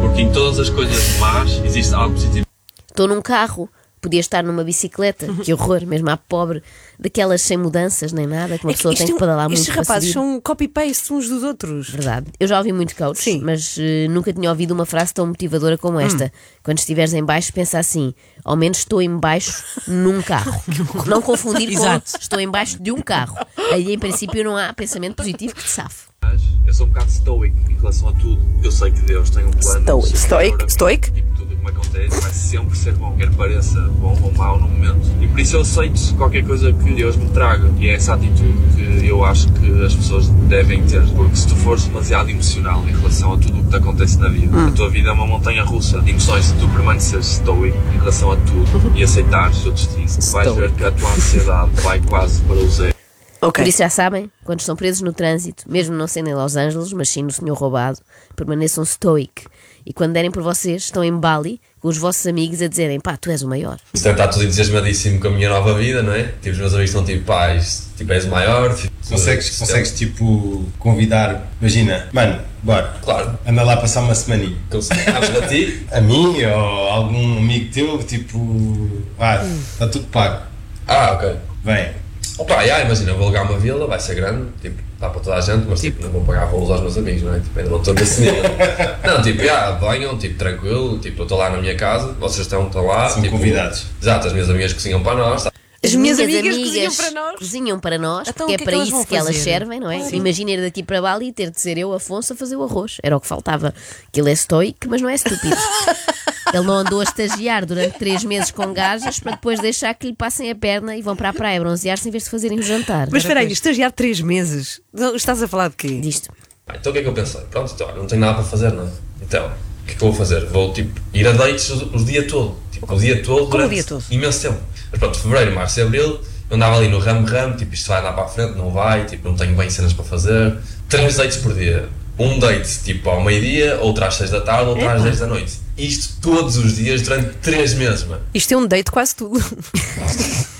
porque 0.00 0.22
em 0.22 0.32
todas 0.32 0.58
as 0.58 0.70
coisas 0.70 1.18
más 1.18 1.62
existe 1.62 1.94
algo 1.94 2.14
positivo. 2.14 2.46
Estou 2.88 3.06
num 3.06 3.20
carro, 3.20 3.68
podia 4.06 4.20
estar 4.20 4.44
numa 4.44 4.62
bicicleta. 4.62 5.26
Que 5.42 5.52
horror, 5.52 5.84
mesmo 5.84 6.08
à 6.08 6.16
pobre, 6.16 6.62
daquelas 6.98 7.42
sem 7.42 7.56
mudanças 7.56 8.12
nem 8.12 8.24
nada, 8.26 8.56
que 8.56 8.64
uma 8.64 8.70
É 8.70 8.74
que 8.74 8.78
pessoa 8.78 8.94
tem 8.94 9.04
é 9.04 9.10
que 9.10 9.18
pedalar 9.18 9.48
muito 9.48 9.58
Estes 9.58 9.74
rapazes 9.74 10.12
são 10.12 10.40
copy-paste 10.40 11.12
uns 11.12 11.28
dos 11.28 11.42
outros. 11.42 11.90
Verdade. 11.90 12.26
Eu 12.38 12.46
já 12.46 12.58
ouvi 12.58 12.72
muito 12.72 12.94
coach, 12.94 13.18
Sim. 13.18 13.40
mas 13.42 13.76
eh, 13.78 14.06
nunca 14.08 14.32
tinha 14.32 14.48
ouvido 14.48 14.70
uma 14.70 14.86
frase 14.86 15.12
tão 15.12 15.26
motivadora 15.26 15.76
como 15.76 15.98
esta. 15.98 16.32
Quando 16.62 16.78
estiveres 16.78 17.12
em 17.14 17.24
baixo, 17.24 17.52
pensa 17.52 17.80
assim: 17.80 18.14
ao 18.44 18.56
menos 18.56 18.78
estou 18.78 19.02
em 19.02 19.16
baixo 19.18 19.64
num 19.88 20.22
carro. 20.22 20.62
não 21.06 21.20
confundir 21.20 21.66
com 21.66 21.80
Exato. 21.80 22.12
estou 22.20 22.38
em 22.38 22.48
baixo 22.48 22.80
de 22.80 22.92
um 22.92 23.02
carro. 23.02 23.36
Aí, 23.72 23.92
em 23.92 23.98
princípio, 23.98 24.44
não 24.44 24.56
há 24.56 24.72
pensamento 24.72 25.16
positivo 25.16 25.54
que 25.54 25.64
te 25.64 25.70
safe. 25.70 26.06
Mas 26.22 26.40
eu 26.66 26.72
sou 26.72 26.86
um 26.86 26.90
bocado 26.90 27.10
stoic 27.10 27.54
em 27.70 27.74
relação 27.74 28.08
a 28.08 28.12
tudo. 28.12 28.40
Eu 28.62 28.70
sei 28.72 28.90
que 28.92 29.00
Deus 29.02 29.30
tem 29.30 29.44
um 29.44 29.50
plano. 29.50 30.02
Stoic. 30.02 30.16
superior 30.18 30.70
Stoic? 30.70 31.25
A 31.66 31.72
mim, 31.72 31.74
tudo 31.74 31.80
o 31.80 31.80
que 31.82 31.88
me 31.96 31.96
acontece 32.06 32.20
vai 32.20 32.32
sempre 32.32 32.78
ser 32.78 32.94
bom, 32.94 33.16
quer 33.16 33.30
pareça 33.32 33.80
bom 33.98 34.18
ou 34.22 34.32
mau 34.32 34.58
no 34.58 34.68
momento. 34.68 35.10
E 35.20 35.26
por 35.26 35.40
isso 35.40 35.56
eu 35.56 35.60
aceito 35.62 36.14
qualquer 36.16 36.44
coisa 36.44 36.72
que 36.72 36.94
Deus 36.94 37.16
me 37.16 37.28
traga. 37.30 37.70
E 37.78 37.88
é 37.88 37.94
essa 37.94 38.14
atitude 38.14 38.58
que 38.74 39.06
eu 39.06 39.24
acho 39.24 39.50
que 39.52 39.84
as 39.84 39.94
pessoas 39.94 40.28
devem 40.48 40.82
ter. 40.84 41.02
Porque 41.14 41.36
se 41.36 41.48
tu 41.48 41.56
fores 41.56 41.84
demasiado 41.84 42.30
emocional 42.30 42.84
em 42.86 42.92
relação 42.92 43.32
a 43.32 43.38
tudo 43.38 43.60
o 43.60 43.64
que 43.64 43.70
te 43.70 43.76
acontece 43.76 44.18
na 44.18 44.28
vida, 44.28 44.66
a 44.66 44.70
tua 44.70 44.88
vida 44.88 45.08
é 45.10 45.12
uma 45.12 45.26
montanha 45.26 45.64
russa 45.64 46.00
de 46.00 46.10
emoções. 46.10 46.46
Se 46.46 46.54
tu 46.54 46.68
permaneceres 46.68 47.26
stoic 47.26 47.76
em 47.94 47.98
relação 47.98 48.32
a 48.32 48.36
tudo 48.36 48.92
e 48.94 49.02
aceitares 49.02 49.64
o 49.66 49.70
destino, 49.70 50.06
vais 50.32 50.54
ver 50.54 50.70
que 50.72 50.84
a 50.84 50.92
tua 50.92 51.10
ansiedade 51.10 51.70
vai 51.82 52.00
quase 52.00 52.42
para 52.42 52.56
o 52.56 52.68
zero. 52.68 52.95
Ok. 53.40 53.62
Por 53.64 53.68
isso 53.68 53.78
já 53.78 53.90
sabem, 53.90 54.30
quando 54.44 54.60
estão 54.60 54.74
presos 54.74 55.02
no 55.02 55.12
trânsito, 55.12 55.64
mesmo 55.70 55.94
não 55.94 56.06
sendo 56.08 56.28
em 56.30 56.34
Los 56.34 56.56
Angeles, 56.56 56.92
mas 56.92 57.08
sim 57.08 57.22
no 57.22 57.30
Senhor 57.30 57.54
Roubado, 57.56 57.98
permaneçam 58.34 58.84
stoic. 58.84 59.44
E 59.84 59.92
quando 59.92 60.14
derem 60.14 60.30
por 60.32 60.42
vocês, 60.42 60.84
estão 60.84 61.04
em 61.04 61.12
Bali 61.16 61.60
com 61.78 61.86
os 61.86 61.96
vossos 61.96 62.26
amigos 62.26 62.60
a 62.60 62.66
dizerem 62.66 62.98
pá, 62.98 63.16
tu 63.16 63.30
és 63.30 63.42
o 63.42 63.48
maior. 63.48 63.78
Deve 63.94 64.10
estar 64.10 64.26
tudo 64.28 64.42
entusiasmadíssimo 64.44 65.20
com 65.20 65.28
a 65.28 65.30
minha 65.30 65.48
nova 65.48 65.74
vida, 65.74 66.02
não 66.02 66.12
é? 66.12 66.24
Tipo, 66.42 66.50
os 66.50 66.58
meus 66.58 66.72
amigos 66.74 66.90
estão 66.90 67.04
tipo, 67.04 67.24
pá, 67.24 67.54
isto, 67.54 67.94
tipo, 67.96 68.12
és 68.12 68.24
o 68.24 68.28
maior. 68.28 68.74
Tipo, 68.74 68.92
Consegues, 69.08 69.44
isto 69.46 69.62
é- 69.62 69.66
consegues 69.66 69.92
tipo 69.92 70.64
convidar, 70.80 71.46
imagina, 71.60 72.08
mano, 72.12 72.40
bora, 72.64 72.96
Claro. 73.04 73.38
anda 73.46 73.62
lá 73.62 73.76
passar 73.76 74.00
uma 74.00 74.14
semaninha. 74.16 74.56
Consegues 74.70 75.06
a 75.06 75.46
ti? 75.46 75.86
A 75.92 76.00
mim 76.00 76.42
ou 76.42 76.88
algum 76.88 77.38
amigo 77.38 77.72
teu, 77.72 77.98
tipo, 78.02 78.90
ah, 79.20 79.44
está 79.72 79.86
tudo 79.86 80.06
pago, 80.08 80.42
Ah, 80.88 81.12
ok. 81.12 81.36
vem. 81.62 81.90
Opa, 82.38 82.62
yeah, 82.62 82.84
imagina, 82.84 83.12
eu 83.12 83.16
vou 83.16 83.24
alugar 83.24 83.50
uma 83.50 83.58
vila, 83.58 83.86
vai 83.86 83.98
ser 83.98 84.14
grande, 84.14 84.48
tipo, 84.60 84.76
dá 85.00 85.08
para 85.08 85.20
toda 85.20 85.36
a 85.36 85.40
gente, 85.40 85.66
mas 85.66 85.80
tipo, 85.80 86.02
não 86.02 86.10
vou 86.10 86.22
pagar 86.22 86.44
voos 86.46 86.70
aos 86.70 86.82
meus 86.82 86.98
amigos, 86.98 87.22
não 87.22 87.34
é? 87.34 87.40
Tipo, 87.40 87.58
ainda 87.58 87.70
não 87.70 87.78
estou 87.78 87.94
nesse 87.94 88.20
nível. 88.20 88.42
não, 89.04 89.22
tipo, 89.22 89.40
yeah, 89.40 89.70
venham, 89.78 90.18
tipo, 90.18 90.36
tranquilo, 90.36 90.98
tipo, 90.98 91.20
eu 91.20 91.24
estou 91.24 91.38
lá 91.38 91.48
na 91.48 91.58
minha 91.58 91.74
casa, 91.74 92.12
vocês 92.20 92.40
estão, 92.40 92.66
estão 92.66 92.84
lá. 92.84 93.08
São 93.08 93.22
tipo, 93.22 93.36
convidados. 93.36 93.86
Exato, 94.02 94.26
as 94.26 94.32
minhas 94.34 94.50
amigas 94.50 94.72
cozinham 94.74 95.02
para 95.02 95.14
nós, 95.14 95.44
tá? 95.44 95.52
As 95.82 95.94
minhas 95.94 96.18
amigas 96.18 96.56
cozinham 96.56 96.94
para 96.94 97.10
nós. 97.10 97.38
cozinham 97.38 97.80
para 97.80 97.98
nós, 97.98 98.28
Então, 98.28 98.46
porque 98.46 98.54
é 98.54 98.56
que 98.56 98.62
é 98.62 98.66
para 98.66 98.76
isso 98.84 99.06
que 99.06 99.16
elas 99.16 99.36
servem, 99.36 99.78
não 99.78 99.90
é? 99.90 100.08
Imagina 100.10 100.50
ir 100.50 100.60
daqui 100.60 100.82
para 100.82 101.00
Bali 101.00 101.28
e 101.28 101.32
ter 101.32 101.50
de 101.50 101.60
ser 101.60 101.78
eu, 101.78 101.92
Afonso, 101.92 102.32
a 102.32 102.36
fazer 102.36 102.56
o 102.56 102.64
arroz. 102.64 102.98
Era 103.02 103.16
o 103.16 103.20
que 103.20 103.26
faltava. 103.26 103.72
Que 104.10 104.20
ele 104.20 104.30
é 104.30 104.32
estoico, 104.32 104.88
mas 104.88 105.00
não 105.00 105.08
é 105.08 105.14
estúpido. 105.14 105.56
Ele 106.52 106.64
não 106.64 106.74
andou 106.74 107.00
a 107.00 107.04
estagiar 107.04 107.66
durante 107.66 107.98
três 107.98 108.22
meses 108.24 108.50
com 108.50 108.72
gajas 108.72 109.18
para 109.18 109.32
depois 109.32 109.60
deixar 109.60 109.92
que 109.94 110.06
lhe 110.06 110.14
passem 110.14 110.50
a 110.50 110.54
perna 110.54 110.96
e 110.96 111.02
vão 111.02 111.16
para 111.16 111.30
a 111.30 111.32
praia 111.32 111.58
bronzear-se 111.60 112.08
em 112.08 112.12
vez 112.12 112.24
de 112.24 112.30
fazerem 112.30 112.58
o 112.58 112.62
jantar. 112.62 113.08
Mas 113.10 113.22
espera 113.22 113.40
aí, 113.40 113.50
estagiar 113.50 113.90
três 113.92 114.20
meses. 114.20 114.80
Estás 115.14 115.42
a 115.42 115.48
falar 115.48 115.68
de 115.68 115.76
quê? 115.76 116.00
Disto. 116.00 116.30
Ah, 116.68 116.74
Então 116.78 116.90
o 116.90 116.92
que 116.92 117.00
é 117.00 117.02
que 117.02 117.08
eu 117.08 117.12
pensei? 117.14 117.40
Pronto, 117.50 117.72
então, 117.74 117.94
não 117.96 118.06
tenho 118.06 118.20
nada 118.20 118.34
para 118.34 118.44
fazer, 118.44 118.72
não 118.72 118.84
é? 118.84 118.88
Então, 119.22 119.46
o 119.46 119.86
que 119.86 119.92
é 119.92 119.94
que 119.96 120.02
eu 120.04 120.08
vou 120.08 120.12
fazer? 120.14 120.44
Vou, 120.46 120.72
tipo, 120.72 121.00
ir 121.12 121.26
a 121.26 121.32
dates 121.32 121.70
o, 121.70 121.96
o 121.96 122.04
dia 122.04 122.26
todo. 122.26 122.56
Tipo, 122.70 122.94
o 122.94 122.98
dia 122.98 123.22
todo, 123.22 123.36
Como 123.42 123.48
o 123.48 123.50
durante 123.50 123.74
dia 123.74 123.84
todo? 123.84 124.04
imenso 124.10 124.42
tempo. 124.42 124.60
Mas 124.90 124.98
pronto, 125.00 125.18
fevereiro, 125.18 125.54
março 125.54 125.80
e 125.80 125.82
abril, 125.82 126.20
eu 126.48 126.56
andava 126.56 126.76
ali 126.76 126.88
no 126.88 126.98
ramo-ramo, 126.98 127.56
tipo, 127.56 127.74
isto 127.74 127.88
vai 127.88 128.00
andar 128.00 128.12
para 128.12 128.24
a 128.24 128.28
frente, 128.28 128.56
não 128.56 128.70
vai, 128.70 129.04
tipo, 129.04 129.28
não 129.28 129.34
tenho 129.36 129.54
bem 129.56 129.68
cenas 129.70 129.92
para 129.92 130.04
fazer. 130.04 130.56
Três 130.88 131.16
dates 131.16 131.38
por 131.38 131.54
dia. 131.54 131.88
Um 132.18 132.38
date, 132.38 132.82
tipo, 132.84 133.08
ao 133.10 133.22
meio-dia, 133.22 133.78
outro 133.80 134.04
às 134.04 134.14
seis 134.14 134.30
da 134.30 134.40
tarde, 134.40 134.70
outro 134.70 134.86
às 134.88 134.94
Epá. 134.94 135.04
dez 135.04 135.18
da 135.20 135.26
noite. 135.26 135.65
Isto 135.78 136.14
todos 136.22 136.56
os 136.56 136.76
dias, 136.76 137.02
durante 137.02 137.36
três 137.38 137.74
meses, 137.74 138.04
mano. 138.04 138.22
Isto 138.32 138.54
é 138.54 138.56
um 138.56 138.66
date 138.66 138.90
quase 138.90 139.14
tudo. 139.14 139.38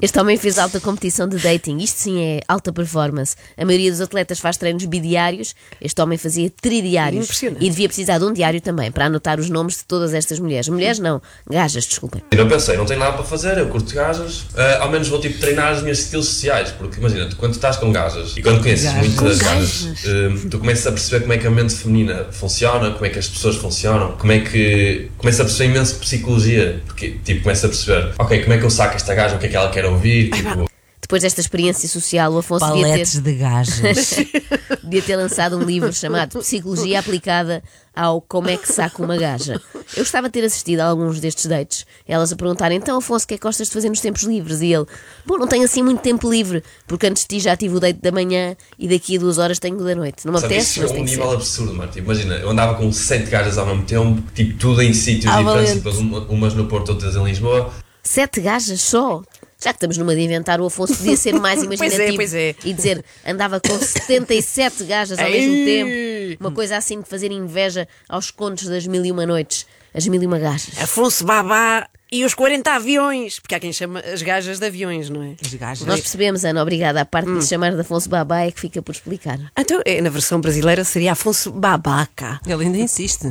Este 0.00 0.16
homem 0.20 0.36
fez 0.36 0.58
alta 0.58 0.78
competição 0.78 1.26
de 1.28 1.36
dating. 1.38 1.78
Isto 1.78 1.98
sim 1.98 2.22
é 2.22 2.40
alta 2.46 2.72
performance. 2.72 3.34
A 3.56 3.64
maioria 3.64 3.90
dos 3.90 4.00
atletas 4.00 4.38
faz 4.38 4.56
treinos 4.56 4.84
bidiários. 4.84 5.56
Este 5.80 6.00
homem 6.00 6.16
fazia 6.16 6.48
tridiários. 6.62 7.24
Impressionante. 7.24 7.64
E 7.64 7.68
devia 7.68 7.88
precisar 7.88 8.18
de 8.18 8.24
um 8.24 8.32
diário 8.32 8.60
também 8.60 8.92
para 8.92 9.06
anotar 9.06 9.40
os 9.40 9.50
nomes 9.50 9.78
de 9.78 9.84
todas 9.84 10.14
estas 10.14 10.38
mulheres. 10.38 10.68
Mulheres 10.68 11.00
não, 11.00 11.20
gajas, 11.50 11.84
desculpem. 11.84 12.22
Eu 12.30 12.46
pensei, 12.48 12.76
não 12.76 12.86
tenho 12.86 13.00
nada 13.00 13.14
para 13.14 13.24
fazer, 13.24 13.58
eu 13.58 13.66
curto 13.66 13.92
gajas, 13.92 14.46
ah, 14.56 14.84
ao 14.84 14.90
menos 14.92 15.08
vou 15.08 15.20
tipo 15.20 15.36
treinar 15.40 15.72
as 15.72 15.82
minhas 15.82 15.98
skills 15.98 16.26
sociais, 16.26 16.70
porque 16.70 17.00
imagina, 17.00 17.28
tu, 17.28 17.34
quando 17.34 17.54
estás 17.54 17.76
com 17.76 17.90
gajas 17.90 18.36
e 18.36 18.42
quando 18.42 18.62
conheces 18.62 18.84
Gajas. 18.84 19.00
muito 19.00 19.18
Com 19.18 19.24
das 19.24 19.38
gajas, 19.38 19.86
ah, 20.06 20.48
tu 20.48 20.58
começas 20.60 20.86
a 20.86 20.92
perceber 20.92 21.20
como 21.22 21.32
é 21.32 21.38
que 21.38 21.46
a 21.48 21.50
mente 21.50 21.74
feminina 21.74 22.26
funciona, 22.30 22.92
como 22.92 23.04
é 23.04 23.08
que 23.08 23.18
as 23.18 23.26
pessoas 23.26 23.56
funcionam, 23.56 24.12
como 24.12 24.30
é 24.30 24.38
que. 24.38 25.10
começas 25.18 25.40
a 25.40 25.44
perceber 25.44 25.70
imenso 25.70 25.96
psicologia, 25.96 26.80
porque 26.86 27.18
tipo, 27.24 27.42
começas 27.42 27.64
a 27.64 27.68
perceber, 27.68 28.14
ok, 28.16 28.42
como 28.42 28.52
é 28.52 28.58
que 28.58 28.64
eu 28.64 28.70
saco 28.70 28.94
esta 28.94 29.12
gaja, 29.12 29.34
o 29.34 29.38
que 29.40 29.46
é 29.46 29.48
que 29.48 29.56
ela 29.56 29.70
quer 29.70 29.87
ouvir, 29.88 30.30
tipo, 30.30 30.68
Depois 31.00 31.22
desta 31.22 31.40
experiência 31.40 31.88
social, 31.88 32.32
o 32.32 32.38
Afonso 32.38 32.66
devia 32.66 32.82
Paletes 32.88 33.12
ter, 33.14 33.20
de 33.22 33.34
gajas. 33.34 34.10
devia 34.84 35.02
ter 35.02 35.16
lançado 35.16 35.56
um 35.56 35.62
livro 35.62 35.92
chamado 35.92 36.38
Psicologia 36.38 36.98
Aplicada 37.00 37.62
ao 37.96 38.20
Como 38.20 38.48
é 38.48 38.56
que 38.56 38.70
saca 38.70 39.02
uma 39.02 39.16
gaja. 39.16 39.60
Eu 39.96 40.02
gostava 40.04 40.28
de 40.28 40.32
ter 40.34 40.44
assistido 40.44 40.80
a 40.80 40.84
alguns 40.84 41.18
destes 41.18 41.46
dates. 41.46 41.86
Elas 42.06 42.30
a 42.30 42.36
perguntarem, 42.36 42.76
então 42.76 42.98
Afonso, 42.98 43.24
o 43.24 43.28
que 43.28 43.34
é 43.34 43.38
que 43.38 43.42
gostas 43.42 43.68
de 43.68 43.72
fazer 43.72 43.88
nos 43.88 44.00
tempos 44.00 44.22
livres? 44.22 44.60
E 44.60 44.72
ele, 44.72 44.84
bom, 45.24 45.38
não 45.38 45.46
tenho 45.48 45.64
assim 45.64 45.82
muito 45.82 46.00
tempo 46.02 46.30
livre, 46.30 46.62
porque 46.86 47.06
antes 47.06 47.22
de 47.22 47.28
ti 47.28 47.40
já 47.40 47.56
tive 47.56 47.76
o 47.76 47.80
date 47.80 48.00
da 48.00 48.12
manhã 48.12 48.54
e 48.78 48.86
daqui 48.86 49.16
a 49.16 49.20
duas 49.20 49.38
horas 49.38 49.58
tenho 49.58 49.78
o 49.78 49.84
da 49.84 49.94
noite. 49.94 50.26
Não 50.26 50.32
me 50.34 50.40
Sabe, 50.40 50.52
apetece, 50.54 50.72
isso 50.72 50.80
mas 50.82 50.90
é 50.90 51.00
um 51.00 51.04
nível 51.04 51.32
absurdo, 51.32 51.74
mano. 51.74 51.90
Tipo, 51.90 52.04
imagina, 52.12 52.34
eu 52.36 52.50
andava 52.50 52.74
com 52.74 52.92
sete 52.92 53.30
gajas 53.30 53.56
ao 53.56 53.64
mesmo 53.66 53.84
tempo, 53.84 54.22
tipo, 54.34 54.58
tudo 54.58 54.82
em 54.82 54.92
sítios 54.92 55.32
Ah, 55.32 55.42
diferentes, 55.42 55.82
umas 56.28 56.52
no 56.54 56.66
Porto, 56.66 56.90
outras 56.90 57.16
em 57.16 57.24
Lisboa. 57.24 57.72
Sete 58.02 58.40
gajas 58.40 58.80
só? 58.82 59.22
Já 59.60 59.72
que 59.72 59.76
estamos 59.76 59.98
numa 59.98 60.14
de 60.14 60.20
inventar, 60.22 60.60
o 60.60 60.66
Afonso 60.66 60.94
podia 60.96 61.16
ser 61.16 61.34
mais 61.34 61.58
Pois 61.66 61.80
é, 61.80 61.84
imaginativo 61.84 62.16
pois 62.16 62.34
é. 62.34 62.54
e 62.64 62.72
dizer 62.72 63.04
andava 63.26 63.60
com 63.60 63.76
77 63.76 64.84
gajas 64.84 65.18
ao 65.18 65.28
mesmo 65.28 65.52
Ei! 65.54 65.64
tempo. 65.64 66.44
Uma 66.44 66.52
coisa 66.52 66.76
assim 66.76 67.00
de 67.00 67.08
fazer 67.08 67.32
inveja 67.32 67.88
aos 68.08 68.30
contos 68.30 68.68
das 68.68 68.86
mil 68.86 69.04
e 69.04 69.10
uma 69.10 69.26
noites. 69.26 69.66
As 69.92 70.06
mil 70.06 70.22
e 70.22 70.26
uma 70.26 70.38
gajas. 70.38 70.80
Afonso 70.80 71.24
Babá 71.24 71.88
e 72.10 72.24
os 72.24 72.34
40 72.34 72.70
aviões. 72.72 73.38
Porque 73.38 73.54
há 73.54 73.60
quem 73.60 73.72
chama 73.72 74.00
as 74.00 74.22
gajas 74.22 74.58
de 74.58 74.66
aviões, 74.66 75.08
não 75.10 75.22
é? 75.22 75.32
As 75.44 75.54
gajas. 75.54 75.86
Nós 75.86 76.00
percebemos, 76.00 76.44
Ana, 76.44 76.62
obrigada. 76.62 77.00
A 77.00 77.04
parte 77.04 77.28
Hum. 77.28 77.38
de 77.38 77.46
chamar 77.46 77.72
de 77.74 77.80
Afonso 77.80 78.08
Babá 78.08 78.40
é 78.40 78.50
que 78.50 78.60
fica 78.60 78.80
por 78.82 78.92
explicar. 78.92 79.38
Então, 79.56 79.80
é, 79.84 80.00
na 80.00 80.10
versão 80.10 80.40
brasileira 80.40 80.84
seria 80.84 81.12
Afonso 81.12 81.50
Babaca. 81.50 82.40
Ele 82.46 82.64
ainda 82.64 82.78
insiste. 82.78 83.24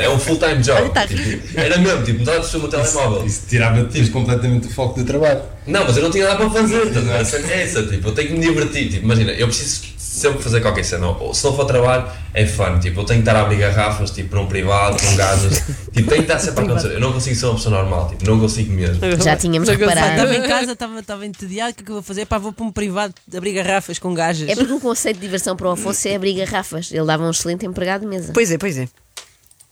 É 0.00 0.08
um 0.08 0.18
full-time 0.18 0.62
job. 0.62 0.90
Tá 0.92 1.06
tipo, 1.06 1.20
era 1.58 1.78
mesmo, 1.78 2.02
tipo, 2.04 2.22
a 2.30 2.34
perceber 2.34 2.64
o 2.64 2.68
telemóvel. 2.68 3.26
Isso 3.26 3.42
tirava-te 3.48 4.10
completamente 4.10 4.66
o 4.66 4.70
foco 4.70 4.98
do 5.00 5.04
trabalho. 5.06 5.42
Não, 5.66 5.84
mas 5.84 5.96
eu 5.96 6.02
não 6.04 6.10
tinha 6.10 6.24
nada 6.28 6.36
para 6.36 6.50
fazer, 6.50 6.92
cena 7.24 7.52
é 7.52 7.62
essa, 7.64 7.82
tipo, 7.86 8.08
eu 8.08 8.14
tenho 8.14 8.28
que 8.28 8.34
me 8.34 8.40
divertir, 8.40 8.88
tipo, 8.88 9.04
imagina, 9.04 9.32
eu 9.32 9.48
preciso 9.48 9.80
sempre 10.16 10.42
fazer 10.42 10.60
qualquer 10.60 10.84
cena. 10.84 11.08
Ou, 11.08 11.34
se 11.34 11.44
não 11.44 11.54
for 11.54 11.64
trabalho, 11.66 12.08
é 12.32 12.46
fun. 12.46 12.78
Tipo, 12.80 13.00
eu 13.00 13.04
tenho 13.04 13.22
que 13.22 13.28
estar 13.28 13.38
a 13.38 13.42
abrir 13.42 13.58
garrafas, 13.58 14.10
tipo, 14.10 14.34
num 14.34 14.46
privado, 14.46 14.96
com 15.00 15.16
gajas. 15.16 15.62
tipo, 15.92 15.92
tenho 15.92 16.06
que 16.06 16.20
estar 16.20 16.38
sempre 16.38 16.62
a 16.62 16.64
acontecer. 16.64 16.92
Eu 16.92 17.00
não 17.00 17.12
consigo 17.12 17.36
ser 17.36 17.46
uma 17.46 17.54
pessoa 17.54 17.82
normal, 17.82 18.08
tipo, 18.08 18.26
não 18.26 18.40
consigo 18.40 18.72
mesmo. 18.72 19.00
Já 19.22 19.36
tínhamos 19.36 19.68
reparado. 19.68 20.12
Estava 20.12 20.34
em 20.34 20.42
casa, 20.42 20.72
estava, 20.72 20.98
estava 21.00 21.26
entediado, 21.26 21.72
o 21.72 21.74
que 21.74 21.82
é 21.82 21.84
que 21.84 21.90
eu 21.90 21.96
vou 21.96 22.02
fazer? 22.02 22.26
Pá, 22.26 22.38
vou 22.38 22.52
para 22.52 22.64
um 22.64 22.72
privado 22.72 23.14
abrir 23.36 23.52
garrafas 23.52 23.98
com 23.98 24.14
gajas. 24.14 24.48
É 24.48 24.54
porque 24.54 24.72
um 24.72 24.80
conceito 24.80 25.16
de 25.16 25.22
diversão 25.22 25.54
para 25.54 25.68
o 25.68 25.70
Afonso 25.72 26.08
é 26.08 26.16
abrir 26.16 26.34
garrafas. 26.34 26.90
Ele 26.90 27.04
dava 27.04 27.24
um 27.24 27.30
excelente 27.30 27.66
empregado 27.66 28.00
de 28.00 28.06
mesa. 28.06 28.32
Pois 28.32 28.50
é, 28.50 28.58
pois 28.58 28.78
é. 28.78 28.88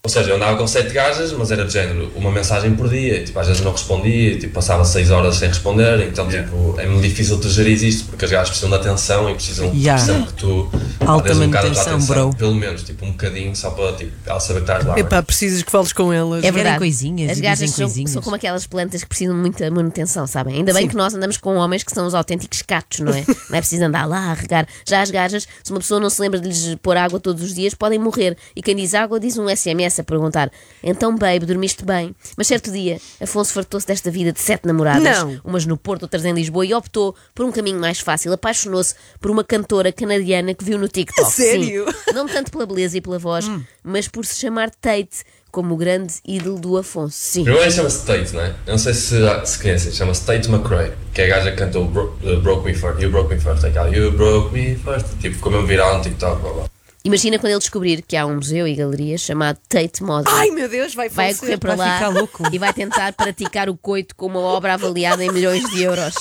Ou 0.04 0.10
seja, 0.10 0.28
eu 0.28 0.36
andava 0.36 0.58
com 0.58 0.66
sete 0.66 0.92
gajas, 0.92 1.32
mas 1.32 1.50
era 1.50 1.64
de 1.64 1.72
género 1.72 2.12
uma 2.14 2.30
mensagem 2.30 2.74
por 2.74 2.90
dia, 2.90 3.20
e, 3.20 3.24
tipo, 3.24 3.38
às 3.38 3.46
vezes 3.46 3.62
não 3.62 3.72
respondia, 3.72 4.32
e, 4.32 4.38
tipo, 4.38 4.52
passava 4.52 4.84
seis 4.84 5.10
horas 5.10 5.36
sem 5.36 5.48
responder, 5.48 6.06
então 6.06 6.28
tipo, 6.28 6.74
é 6.78 6.86
muito 6.86 7.02
difícil 7.08 7.40
tu 7.40 7.48
gerir 7.48 7.82
isto, 7.82 8.04
porque 8.08 8.26
as 8.26 8.30
gajas 8.30 8.50
precisam 8.50 8.68
de 8.68 8.76
atenção 8.76 9.30
e 9.30 9.34
precisam 9.34 9.72
Yeah. 9.74 9.94
precisam 9.94 10.26
que 10.26 10.34
tu 10.34 10.70
Alta 11.06 11.32
um 11.32 11.36
manutenção, 11.36 12.00
bro. 12.06 12.34
Pelo 12.34 12.54
menos, 12.54 12.82
tipo, 12.82 13.04
um 13.04 13.10
bocadinho, 13.12 13.54
só 13.54 13.70
para 13.70 13.92
tipo, 13.94 14.12
ela 14.26 14.40
saber 14.40 14.60
que 14.60 14.70
estás 14.70 14.84
lá. 14.84 14.98
Epá, 14.98 15.22
precisas 15.22 15.62
que 15.62 15.70
fales 15.70 15.92
com 15.92 16.12
elas. 16.12 16.44
É 16.44 16.50
verdade. 16.50 16.78
coisinhas 16.78 17.32
As 17.32 17.40
gajas 17.40 17.70
são, 17.70 17.84
coisinhas. 17.86 18.10
são 18.10 18.22
como 18.22 18.36
aquelas 18.36 18.66
plantas 18.66 19.02
que 19.02 19.08
precisam 19.08 19.34
de 19.34 19.40
muita 19.40 19.70
manutenção, 19.70 20.26
sabem? 20.26 20.56
Ainda 20.56 20.72
bem 20.72 20.88
que 20.88 20.96
nós 20.96 21.14
andamos 21.14 21.36
com 21.36 21.56
homens 21.56 21.82
que 21.82 21.92
são 21.92 22.06
os 22.06 22.14
autênticos 22.14 22.62
catos, 22.62 23.00
não 23.00 23.12
é? 23.12 23.24
Não 23.50 23.58
é 23.58 23.60
preciso 23.60 23.84
andar 23.84 24.06
lá 24.06 24.30
a 24.30 24.34
regar. 24.34 24.66
Já 24.86 25.02
as 25.02 25.10
gajas, 25.10 25.46
se 25.62 25.70
uma 25.70 25.78
pessoa 25.80 26.00
não 26.00 26.08
se 26.08 26.20
lembra 26.20 26.40
de 26.40 26.48
lhes 26.48 26.74
pôr 26.82 26.96
água 26.96 27.20
todos 27.20 27.42
os 27.42 27.54
dias, 27.54 27.74
podem 27.74 27.98
morrer. 27.98 28.36
E 28.56 28.62
quem 28.62 28.74
diz 28.74 28.94
água 28.94 29.20
diz 29.20 29.36
um 29.36 29.48
SMS 29.54 30.00
a 30.00 30.04
perguntar: 30.04 30.50
Então, 30.82 31.14
babe, 31.16 31.44
dormiste 31.46 31.84
bem? 31.84 32.14
Mas 32.36 32.46
certo 32.46 32.70
dia, 32.72 32.98
Afonso 33.20 33.52
fartou-se 33.52 33.86
desta 33.86 34.10
vida 34.10 34.32
de 34.32 34.40
sete 34.40 34.66
namoradas, 34.66 35.02
Não. 35.18 35.40
umas 35.44 35.66
no 35.66 35.76
Porto, 35.76 36.04
outras 36.04 36.24
em 36.24 36.32
Lisboa, 36.32 36.64
e 36.64 36.74
optou 36.74 37.14
por 37.34 37.44
um 37.44 37.52
caminho 37.52 37.78
mais 37.78 38.00
fácil. 38.00 38.32
Apaixonou-se 38.32 38.94
por 39.20 39.30
uma 39.30 39.44
cantora 39.44 39.92
canadiana 39.92 40.54
que 40.54 40.64
viu 40.64 40.78
no 40.78 40.88
TikTok. 40.94 41.30
Sério? 41.32 41.86
Sim. 41.90 42.14
Não 42.14 42.26
tanto 42.26 42.50
pela 42.50 42.64
beleza 42.64 42.96
e 42.96 43.00
pela 43.00 43.18
voz, 43.18 43.50
mas 43.82 44.08
por 44.08 44.24
se 44.24 44.38
chamar 44.40 44.70
Tate, 44.70 45.24
como 45.50 45.74
o 45.74 45.76
grande 45.76 46.14
ídolo 46.26 46.58
do 46.58 46.76
Afonso. 46.76 47.16
Sim. 47.16 47.44
Primeiro 47.44 47.70
chama-se 47.70 48.06
Tate, 48.06 48.32
não 48.34 48.40
é? 48.42 48.48
Eu 48.66 48.72
não 48.72 48.78
sei 48.78 48.94
se, 48.94 49.16
se 49.44 49.58
conhecem, 49.60 49.92
chama-se 49.92 50.24
Tate 50.24 50.48
McRae, 50.50 50.92
que 51.12 51.20
é 51.20 51.24
a 51.26 51.28
gaja 51.36 51.50
que 51.50 51.56
cantou 51.58 51.84
Bro, 51.86 52.16
uh, 52.24 52.40
Broke 52.40 52.64
Me 52.66 52.74
First, 52.74 53.00
You 53.02 53.10
Broke 53.10 53.34
Me 53.34 53.40
First, 53.40 53.64
é 53.64 53.68
aquela 53.68 53.88
You 53.88 54.12
Broke 54.12 54.52
Me 54.52 54.76
First, 54.76 55.06
tipo, 55.20 55.36
ficou 55.36 55.52
mesmo 55.52 55.66
viral 55.66 55.98
no 55.98 56.02
TikTok, 56.02 56.40
blá 56.40 56.52
blá. 56.52 56.64
Imagina 57.04 57.38
quando 57.38 57.50
ele 57.52 57.58
descobrir 57.58 58.00
que 58.02 58.16
há 58.16 58.24
um 58.24 58.36
museu 58.36 58.66
e 58.66 58.74
galeria 58.74 59.18
chamado 59.18 59.58
Tate 59.68 60.02
Modern. 60.02 60.34
Ai 60.34 60.50
meu 60.50 60.68
Deus, 60.68 60.94
vai 60.94 61.08
vai 61.10 61.34
correr 61.34 61.58
para 61.58 61.76
vai 61.76 61.86
lá 61.86 61.94
ficar 61.98 62.08
louco. 62.08 62.42
e 62.50 62.58
vai 62.58 62.72
tentar 62.72 63.12
praticar 63.12 63.68
o 63.68 63.76
coito 63.76 64.16
com 64.16 64.24
uma 64.26 64.40
obra 64.40 64.72
avaliada 64.72 65.22
em 65.22 65.30
milhões 65.30 65.62
de 65.70 65.82
euros. 65.82 66.14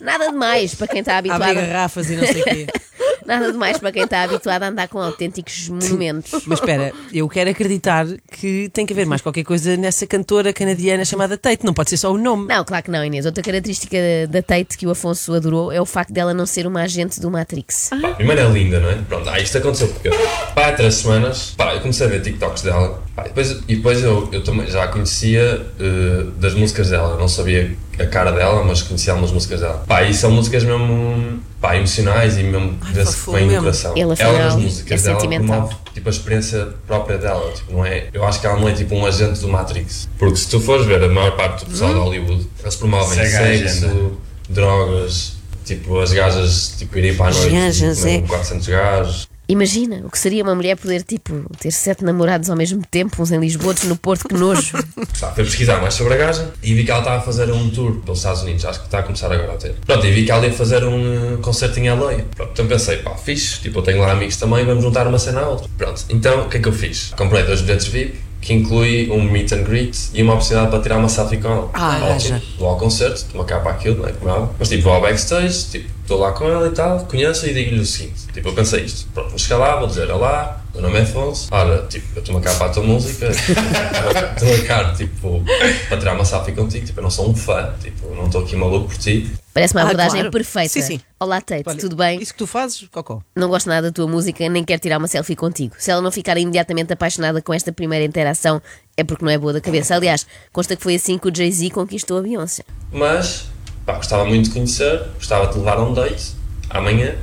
Nada 0.00 0.28
demais 0.30 0.74
para 0.76 0.86
quem 0.86 1.00
está 1.00 1.18
Abrir 1.18 1.32
habituado. 1.32 1.56
garrafas 1.66 2.08
e 2.08 2.16
não 2.16 2.24
sei 2.26 2.40
o 2.40 2.44
quê. 2.44 2.66
Nada 3.26 3.52
demais 3.52 3.78
para 3.78 3.92
quem 3.92 4.04
está 4.04 4.22
habituado 4.22 4.62
a 4.62 4.68
andar 4.68 4.88
com 4.88 4.98
autênticos 4.98 5.68
monumentos. 5.68 6.42
Mas 6.46 6.58
espera, 6.58 6.92
eu 7.12 7.28
quero 7.28 7.50
acreditar 7.50 8.06
que 8.30 8.68
tem 8.72 8.86
que 8.86 8.92
haver 8.92 9.06
mais 9.06 9.20
qualquer 9.20 9.44
coisa 9.44 9.76
nessa 9.76 10.06
cantora 10.06 10.52
canadiana 10.52 11.04
chamada 11.04 11.36
Tate. 11.36 11.64
Não 11.64 11.74
pode 11.74 11.90
ser 11.90 11.96
só 11.96 12.12
o 12.12 12.18
nome. 12.18 12.46
Não, 12.46 12.64
claro 12.64 12.84
que 12.84 12.90
não, 12.90 13.04
Inês. 13.04 13.26
Outra 13.26 13.42
característica 13.42 13.96
da 14.28 14.42
Tate 14.42 14.76
que 14.76 14.86
o 14.86 14.90
Afonso 14.90 15.34
adorou 15.34 15.72
é 15.72 15.80
o 15.80 15.86
facto 15.86 16.12
dela 16.12 16.34
não 16.34 16.46
ser 16.46 16.66
uma 16.66 16.82
agente 16.82 17.20
do 17.20 17.30
Matrix. 17.30 17.90
Pá, 18.00 18.10
primeiro 18.14 18.40
é 18.40 18.48
linda, 18.48 18.80
não 18.80 18.90
é? 18.90 18.94
Pronto, 18.96 19.28
ah, 19.28 19.38
isto 19.40 19.58
aconteceu 19.58 19.88
porque 19.88 20.10
pá, 20.54 20.68
há 20.68 20.72
três 20.72 20.94
semanas, 20.94 21.54
pá, 21.56 21.74
eu 21.74 21.80
comecei 21.80 22.06
a 22.06 22.10
ver 22.10 22.22
TikToks 22.22 22.62
dela 22.62 23.02
pá, 23.14 23.24
e 23.24 23.28
depois, 23.28 23.50
e 23.68 23.76
depois 23.76 24.02
eu, 24.02 24.28
eu 24.32 24.42
também 24.42 24.66
já 24.66 24.84
a 24.84 24.88
conhecia 24.88 25.66
eh, 25.78 26.26
das 26.38 26.54
músicas 26.54 26.90
dela, 26.90 27.12
eu 27.12 27.18
não 27.18 27.28
sabia 27.28 27.76
a 27.98 28.06
cara 28.06 28.30
dela, 28.32 28.64
mas 28.64 28.82
conhecia 28.82 29.12
algumas 29.12 29.32
músicas 29.32 29.60
dela. 29.60 29.84
Pá, 29.86 30.02
e 30.02 30.14
são 30.14 30.30
músicas 30.30 30.64
mesmo 30.64 31.40
pá, 31.60 31.76
emocionais 31.76 32.38
e 32.38 32.42
mesmo 32.42 32.78
vê-se 32.92 33.16
que 33.24 33.30
vem 33.30 33.40
no 33.42 33.46
mesmo. 33.48 33.60
coração. 33.62 33.94
Ela 33.96 34.12
afinal, 34.14 34.32
nas 34.32 34.54
é 34.54 34.56
músicas 34.56 35.02
dela 35.02 35.20
sentimental. 35.20 35.46
promove 35.56 35.76
tipo, 35.94 36.08
a 36.08 36.12
experiência 36.12 36.68
própria 36.86 37.18
dela, 37.18 37.52
tipo, 37.52 37.72
não 37.72 37.84
é? 37.84 38.08
Eu 38.12 38.24
acho 38.24 38.40
que 38.40 38.46
ela 38.46 38.58
não 38.58 38.68
é 38.68 38.72
tipo 38.72 38.94
um 38.94 39.04
agente 39.04 39.40
do 39.40 39.48
Matrix. 39.48 40.08
Porque 40.18 40.36
se 40.36 40.48
tu 40.48 40.60
fores 40.60 40.86
ver 40.86 41.02
a 41.02 41.08
maior 41.08 41.36
parte 41.36 41.64
do 41.64 41.70
pessoal 41.70 41.92
de 41.92 42.00
Hollywood, 42.00 42.46
eles 42.60 42.76
promovem 42.76 43.18
Segue 43.18 43.30
sexo, 43.30 43.84
agenda. 43.86 44.10
drogas, 44.48 45.34
tipo 45.64 45.98
as 46.00 46.12
gajas 46.12 46.74
tipo, 46.78 46.96
irem 46.98 47.14
para 47.14 47.30
a 47.30 47.34
noite, 47.38 47.50
gajas, 47.50 48.04
mesmo 48.04 48.24
é. 48.24 48.28
400 48.28 48.66
gajos. 48.68 49.28
Imagina 49.52 50.00
o 50.06 50.10
que 50.10 50.18
seria 50.18 50.42
uma 50.42 50.54
mulher 50.54 50.76
poder, 50.78 51.02
tipo, 51.02 51.44
ter 51.58 51.70
sete 51.70 52.02
namorados 52.02 52.48
ao 52.48 52.56
mesmo 52.56 52.82
tempo, 52.90 53.22
uns 53.22 53.30
em 53.30 53.38
Lisboa, 53.38 53.68
outros 53.68 53.86
no 53.86 53.96
Porto, 53.96 54.26
que 54.26 54.34
nojo. 54.34 54.72
Pá, 55.20 55.30
fui 55.32 55.44
pesquisar 55.44 55.78
mais 55.78 55.92
sobre 55.92 56.14
a 56.14 56.16
gaja 56.16 56.50
e 56.62 56.72
vi 56.72 56.84
que 56.84 56.90
ela 56.90 57.00
estava 57.00 57.18
a 57.18 57.20
fazer 57.20 57.52
um 57.52 57.68
tour 57.68 57.96
pelos 58.00 58.20
Estados 58.20 58.40
Unidos, 58.40 58.64
acho 58.64 58.78
que 58.80 58.86
está 58.86 59.00
a 59.00 59.02
começar 59.02 59.30
agora 59.30 59.52
a 59.52 59.56
ter. 59.56 59.74
Pronto, 59.86 60.06
e 60.06 60.10
vi 60.10 60.24
que 60.24 60.30
ela 60.32 60.46
ia 60.46 60.52
fazer 60.54 60.82
um 60.84 61.34
eh, 61.34 61.36
concerto 61.42 61.78
em 61.78 61.90
LA. 61.90 62.22
Pronto, 62.34 62.50
então 62.52 62.66
pensei, 62.66 62.96
pá, 62.98 63.14
fixe, 63.14 63.60
tipo, 63.60 63.80
eu 63.80 63.82
tenho 63.82 64.00
lá 64.00 64.12
amigos 64.12 64.38
também, 64.38 64.64
vamos 64.64 64.82
juntar 64.82 65.06
uma 65.06 65.18
cena 65.18 65.42
à 65.42 65.48
outra. 65.50 65.68
Pronto, 65.76 66.02
então 66.08 66.46
o 66.46 66.48
que 66.48 66.56
é 66.56 66.60
que 66.60 66.68
eu 66.68 66.72
fiz? 66.72 67.12
Comprei 67.14 67.42
dois 67.42 67.60
bilhetes 67.60 67.88
VIP, 67.88 68.18
que 68.40 68.52
inclui 68.52 69.08
um 69.10 69.22
meet 69.22 69.52
and 69.52 69.62
greet 69.64 69.96
e 70.12 70.22
uma 70.22 70.34
oportunidade 70.34 70.70
para 70.70 70.82
tirar 70.82 70.96
uma 70.96 71.08
selfie 71.08 71.36
com 71.36 71.48
ela. 71.48 71.70
Ah, 71.74 72.00
Ótimo. 72.10 72.40
Vou 72.58 72.68
ao 72.68 72.76
concerto, 72.76 73.26
uma 73.34 73.44
capa 73.44 73.70
aquilo, 73.70 73.98
não 73.98 74.08
é? 74.08 74.12
Como 74.12 74.30
é. 74.30 74.48
Mas 74.58 74.68
tipo, 74.68 74.82
vou 74.82 74.94
ao 74.94 75.00
backstage, 75.00 75.66
tipo, 75.70 75.88
estou 76.12 76.18
lá 76.18 76.32
com 76.32 76.46
ela 76.48 76.68
e 76.68 76.70
tal, 76.72 77.00
conheço 77.06 77.46
e 77.46 77.54
digo-lhe 77.54 77.80
o 77.80 77.86
seguinte: 77.86 78.26
tipo, 78.32 78.48
eu 78.48 78.54
pensei 78.54 78.84
isto, 78.84 79.08
pronto, 79.12 79.30
vou 79.30 79.38
chegar 79.38 79.56
lá, 79.58 79.76
vou 79.76 79.86
dizer 79.88 80.10
olá, 80.10 80.62
meu 80.74 80.82
nome 80.82 80.98
é 80.98 81.02
Afonso, 81.02 81.48
olha, 81.50 81.82
tipo, 81.88 82.06
eu 82.16 82.20
estou 82.20 82.36
a 82.36 82.40
cá 82.40 82.54
para 82.54 82.66
a 82.66 82.70
tua 82.70 82.82
música, 82.82 83.28
estou 83.30 84.54
a 84.54 84.66
cá, 84.66 84.92
tipo, 84.94 85.42
para 85.88 85.96
tirar 85.98 86.14
uma 86.14 86.24
selfie 86.24 86.52
contigo, 86.52 86.84
tipo, 86.86 86.98
eu 87.00 87.02
não 87.02 87.10
sou 87.10 87.30
um 87.30 87.34
fã, 87.34 87.72
tipo, 87.82 88.14
não 88.14 88.26
estou 88.26 88.42
aqui 88.42 88.56
maluco 88.56 88.88
por 88.88 88.96
ti. 88.98 89.30
Parece 89.54 89.74
uma 89.74 89.82
Ah, 89.82 89.84
abordagem 89.84 90.12
claro. 90.12 90.30
perfeita. 90.30 90.68
Sim, 90.70 90.80
sim. 90.80 91.00
Olá, 91.20 91.38
Tate, 91.42 91.62
Olha, 91.66 91.78
tudo 91.78 91.94
bem? 91.94 92.22
Isso 92.22 92.32
que 92.32 92.38
tu 92.38 92.46
fazes, 92.46 92.88
Cocó. 92.90 93.20
Não 93.36 93.48
gosto 93.50 93.68
nada 93.68 93.88
da 93.88 93.92
tua 93.92 94.06
música, 94.06 94.48
nem 94.48 94.64
quero 94.64 94.80
tirar 94.80 94.96
uma 94.96 95.06
selfie 95.06 95.36
contigo. 95.36 95.74
Se 95.78 95.90
ela 95.90 96.00
não 96.00 96.10
ficar 96.10 96.38
imediatamente 96.38 96.90
apaixonada 96.90 97.42
com 97.42 97.52
esta 97.52 97.70
primeira 97.70 98.02
interação, 98.02 98.62
é 98.96 99.04
porque 99.04 99.22
não 99.22 99.30
é 99.30 99.36
boa 99.36 99.52
da 99.52 99.60
cabeça. 99.60 99.94
Aliás, 99.94 100.26
consta 100.50 100.74
que 100.74 100.82
foi 100.82 100.94
assim 100.94 101.18
que 101.18 101.28
o 101.28 101.34
Jay-Z 101.34 101.68
conquistou 101.68 102.18
a 102.18 102.22
Beyoncé. 102.22 102.62
Mas, 102.90 103.48
pá, 103.86 103.94
gostava 103.94 104.24
muito 104.24 104.44
de 104.48 104.50
conhecer, 104.50 105.02
gostava 105.14 105.46
de 105.52 105.58
levar 105.58 105.76
a 105.78 105.82
um 105.82 105.92
date, 105.92 106.32
amanhã. 106.70 107.14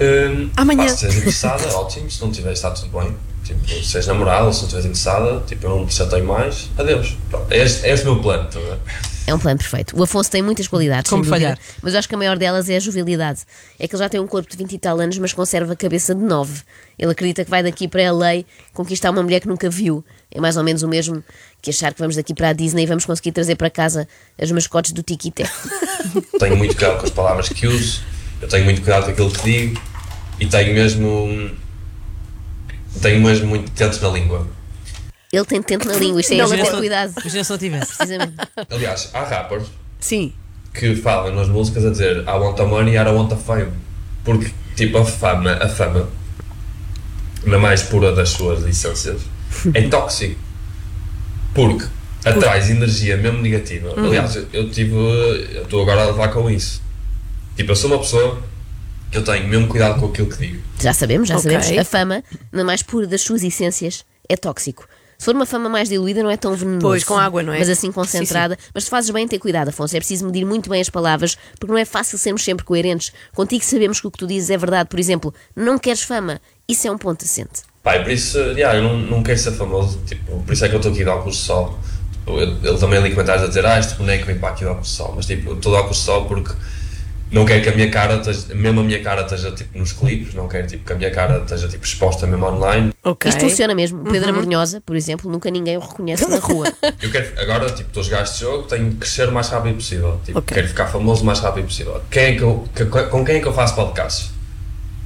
Hum, 0.00 0.50
Amanhã. 0.56 0.82
Pá, 0.84 0.88
se 0.88 0.94
estiveres 1.06 1.18
interessada, 1.18 1.76
ótimo, 1.76 2.10
se 2.10 2.20
não 2.20 2.30
tiveres, 2.30 2.58
está 2.58 2.70
tudo 2.70 2.98
bem. 2.98 3.14
Tipo, 3.44 3.66
se 3.68 3.96
és 3.96 4.06
namorada 4.06 4.50
se 4.52 4.60
não 4.60 4.68
estiveres 4.68 4.84
interessada, 4.86 5.42
tipo, 5.46 5.66
eu 5.66 5.70
não 5.70 5.86
te 5.86 5.94
chatei 5.94 6.22
mais, 6.22 6.70
adeus. 6.78 7.16
Pronto, 7.30 7.52
é 7.52 7.58
este, 7.58 7.86
é 7.86 7.92
este 7.92 8.08
o 8.08 8.14
meu 8.14 8.22
plano, 8.22 8.48
tá 8.48 8.58
a 8.58 8.62
ver? 8.62 8.78
É 9.26 9.34
um 9.34 9.38
plano 9.38 9.58
perfeito. 9.58 9.98
O 9.98 10.02
Afonso 10.02 10.30
tem 10.30 10.42
muitas 10.42 10.68
qualidades, 10.68 11.08
Como 11.08 11.22
dúvida, 11.22 11.36
falhar? 11.36 11.58
mas 11.82 11.94
eu 11.94 11.98
acho 11.98 12.08
que 12.08 12.14
a 12.14 12.18
maior 12.18 12.36
delas 12.36 12.68
é 12.68 12.76
a 12.76 12.80
jovialidade. 12.80 13.40
É 13.78 13.88
que 13.88 13.94
ele 13.94 14.02
já 14.02 14.08
tem 14.08 14.20
um 14.20 14.26
corpo 14.26 14.50
de 14.50 14.56
20 14.56 14.72
e 14.72 14.78
tal 14.78 15.00
anos, 15.00 15.16
mas 15.16 15.32
conserva 15.32 15.72
a 15.72 15.76
cabeça 15.76 16.14
de 16.14 16.22
9. 16.22 16.62
Ele 16.98 17.10
acredita 17.10 17.42
que 17.42 17.50
vai 17.50 17.62
daqui 17.62 17.88
para 17.88 18.12
LA 18.12 18.44
conquistar 18.74 19.10
uma 19.10 19.22
mulher 19.22 19.40
que 19.40 19.48
nunca 19.48 19.70
viu. 19.70 20.04
É 20.30 20.40
mais 20.40 20.58
ou 20.58 20.64
menos 20.64 20.82
o 20.82 20.88
mesmo 20.88 21.24
que 21.62 21.70
achar 21.70 21.94
que 21.94 22.00
vamos 22.00 22.16
daqui 22.16 22.34
para 22.34 22.50
a 22.50 22.52
Disney 22.52 22.82
e 22.82 22.86
vamos 22.86 23.06
conseguir 23.06 23.32
trazer 23.32 23.56
para 23.56 23.70
casa 23.70 24.06
as 24.38 24.50
mascotes 24.52 24.92
do 24.92 25.02
Tiki 25.02 25.32
tenho 26.38 26.56
muito 26.56 26.76
cuidado 26.76 26.98
com 26.98 27.04
as 27.04 27.10
palavras 27.10 27.48
que 27.48 27.66
uso, 27.66 28.02
eu 28.42 28.48
tenho 28.48 28.64
muito 28.64 28.82
cuidado 28.82 29.04
com 29.04 29.10
aquilo 29.10 29.30
que 29.30 29.42
digo 29.42 29.80
e 30.38 30.46
tenho 30.46 30.74
mesmo. 30.74 31.50
Tenho 33.00 33.20
mesmo 33.20 33.46
muito 33.48 33.70
tento 33.72 34.00
na 34.02 34.08
língua. 34.08 34.46
Ele 35.34 35.44
tem 35.44 35.62
tento 35.62 35.86
na 35.88 35.94
língua, 35.94 36.20
isto 36.20 36.32
é 36.32 36.36
ter 36.46 36.56
não- 36.70 36.78
cuidado. 36.78 37.12
Imagina 37.20 37.44
se 37.44 37.50
não 37.50 37.58
tivesse. 37.58 37.96
Precisamente. 37.96 38.32
Aliás, 38.70 39.10
há 39.12 39.24
rappers 39.24 39.66
Sim. 40.00 40.32
que 40.72 40.94
falam 40.96 41.34
nas 41.34 41.48
músicas 41.48 41.84
a 41.84 41.90
dizer 41.90 42.18
I 42.22 42.30
want 42.38 42.56
the 42.56 42.64
money, 42.64 42.94
I 42.96 43.04
don't 43.04 43.16
want 43.16 43.28
the 43.30 43.36
fame. 43.36 43.72
Porque, 44.24 44.50
tipo, 44.76 44.98
a 44.98 45.04
fama, 45.04 45.52
a 45.54 45.68
fama, 45.68 46.08
na 47.44 47.58
mais 47.58 47.82
pura 47.82 48.12
das 48.12 48.30
suas 48.30 48.62
licenças, 48.62 49.22
é 49.74 49.82
tóxico. 49.88 50.40
Porque 51.54 51.86
atrai 52.24 52.70
energia 52.70 53.16
mesmo 53.16 53.40
negativa. 53.40 53.92
Aliás, 53.96 54.34
eu- 54.36 54.46
eu 54.52 54.70
tive. 54.70 54.94
Eu 54.94 55.62
estou 55.62 55.82
agora 55.82 56.02
a 56.02 56.06
levar 56.06 56.28
com 56.32 56.50
isso. 56.50 56.82
Tipo, 57.56 57.70
eu 57.72 57.76
sou 57.76 57.90
uma 57.90 57.98
pessoa 58.00 58.42
que 59.10 59.18
eu 59.18 59.22
tenho 59.22 59.46
mesmo 59.46 59.68
cuidado 59.68 60.00
com 60.00 60.06
aquilo 60.06 60.28
que 60.28 60.36
digo. 60.38 60.62
Já 60.80 60.92
sabemos, 60.92 61.28
já 61.28 61.36
Ok. 61.36 61.50
sabemos. 61.50 61.78
A 61.78 61.84
fama, 61.84 62.24
na 62.50 62.64
mais 62.64 62.82
pura 62.82 63.06
das 63.06 63.20
suas 63.20 63.42
essências, 63.44 64.04
é 64.28 64.36
tóxico. 64.36 64.88
Se 65.18 65.24
for 65.24 65.34
uma 65.34 65.46
fama 65.46 65.68
mais 65.68 65.88
diluída, 65.88 66.22
não 66.22 66.30
é 66.30 66.36
tão 66.36 66.54
venenoso. 66.54 66.86
Pois, 66.86 67.04
com 67.04 67.16
água, 67.16 67.42
não 67.42 67.52
é? 67.52 67.58
Mas 67.58 67.68
assim 67.68 67.90
concentrada. 67.92 68.58
Mas 68.74 68.84
se 68.84 68.90
fazes 68.90 69.10
bem, 69.10 69.26
ter 69.28 69.38
cuidado, 69.38 69.68
Afonso. 69.68 69.96
É 69.96 69.98
preciso 70.00 70.26
medir 70.26 70.44
muito 70.44 70.68
bem 70.68 70.80
as 70.80 70.90
palavras, 70.90 71.36
porque 71.58 71.72
não 71.72 71.78
é 71.78 71.84
fácil 71.84 72.18
sermos 72.18 72.42
sempre 72.44 72.64
coerentes. 72.64 73.12
Contigo 73.34 73.64
sabemos 73.64 74.00
que 74.00 74.06
o 74.06 74.10
que 74.10 74.18
tu 74.18 74.26
dizes 74.26 74.50
é 74.50 74.56
verdade. 74.58 74.88
Por 74.88 74.98
exemplo, 74.98 75.32
não 75.56 75.78
queres 75.78 76.02
fama. 76.02 76.40
Isso 76.68 76.86
é 76.88 76.90
um 76.90 76.98
ponto 76.98 77.24
assente. 77.24 77.62
Pai, 77.82 78.02
por 78.02 78.10
isso, 78.10 78.38
yeah, 78.38 78.78
eu 78.78 78.82
não, 78.82 78.96
não 78.98 79.22
quero 79.22 79.38
ser 79.38 79.52
famoso, 79.52 80.00
tipo, 80.06 80.42
por 80.42 80.52
isso 80.52 80.64
é 80.64 80.68
que 80.68 80.74
eu 80.74 80.78
estou 80.78 80.90
aqui 80.92 81.04
de 81.04 81.10
óculos 81.10 81.36
de 81.36 81.42
sol. 81.42 81.78
Eu- 82.26 82.38
Ele 82.40 82.78
também 82.78 82.98
ali 82.98 83.10
comentários 83.10 83.44
a 83.44 83.48
dizer, 83.48 83.66
ah, 83.66 83.78
este 83.78 83.94
boneco 83.96 84.24
vem 84.24 84.38
para 84.38 84.48
aqui 84.48 84.60
de 84.60 84.66
óculos 84.66 84.88
de 84.88 84.94
sol, 84.94 85.12
mas 85.14 85.26
tipo, 85.26 85.50
eu 85.50 85.56
estou 85.56 85.70
de 85.72 85.78
óculos 85.78 85.98
de 85.98 86.02
sol 86.04 86.24
porque 86.24 86.50
não 87.32 87.44
quero 87.44 87.62
que 87.62 87.68
a 87.68 87.74
minha 87.74 87.90
cara, 87.90 88.16
esteja, 88.16 88.54
mesmo 88.54 88.80
a 88.80 88.82
minha 88.84 89.02
cara 89.02 89.22
esteja 89.22 89.50
tipo 89.50 89.76
nos 89.78 89.92
clipes, 89.92 90.34
não 90.34 90.46
quero 90.46 90.66
tipo, 90.68 90.84
que 90.84 90.92
a 90.92 90.96
minha 90.96 91.10
cara 91.10 91.38
esteja 91.38 91.66
tipo 91.68 91.84
exposta 91.84 92.26
mesmo 92.26 92.46
online. 92.46 92.92
Ok. 93.02 93.28
Isto 93.28 93.40
funciona 93.40 93.74
mesmo. 93.74 94.02
O 94.02 94.10
Pedro 94.10 94.30
Abrunhosa, 94.30 94.80
por 94.80 94.94
exemplo, 94.94 95.30
nunca 95.30 95.50
ninguém 95.50 95.76
o 95.76 95.80
reconhece 95.80 96.28
na 96.28 96.38
rua. 96.38 96.72
Eu 97.02 97.10
quero, 97.10 97.40
agora, 97.40 97.66
tipo, 97.70 97.88
estou 97.88 98.00
a 98.02 98.04
jogar 98.04 98.22
este 98.22 98.40
jogo, 98.40 98.62
tenho 98.64 98.90
que 98.90 98.96
crescer 98.98 99.28
o 99.28 99.32
mais 99.32 99.48
rápido 99.48 99.74
possível. 99.74 100.20
Tipo, 100.24 100.38
Ok. 100.38 100.54
quero 100.54 100.68
ficar 100.68 100.86
famoso 100.86 101.22
o 101.22 101.26
mais 101.26 101.40
rápido 101.40 101.64
possível. 101.66 102.00
Quem 102.10 102.22
é 102.22 102.32
que 102.36 102.42
eu, 102.42 102.68
que- 102.74 102.84
com 102.84 103.24
quem 103.24 103.36
é 103.36 103.40
que 103.40 103.48
eu 103.48 103.52
faço 103.52 103.74
podcasts? 103.74 104.30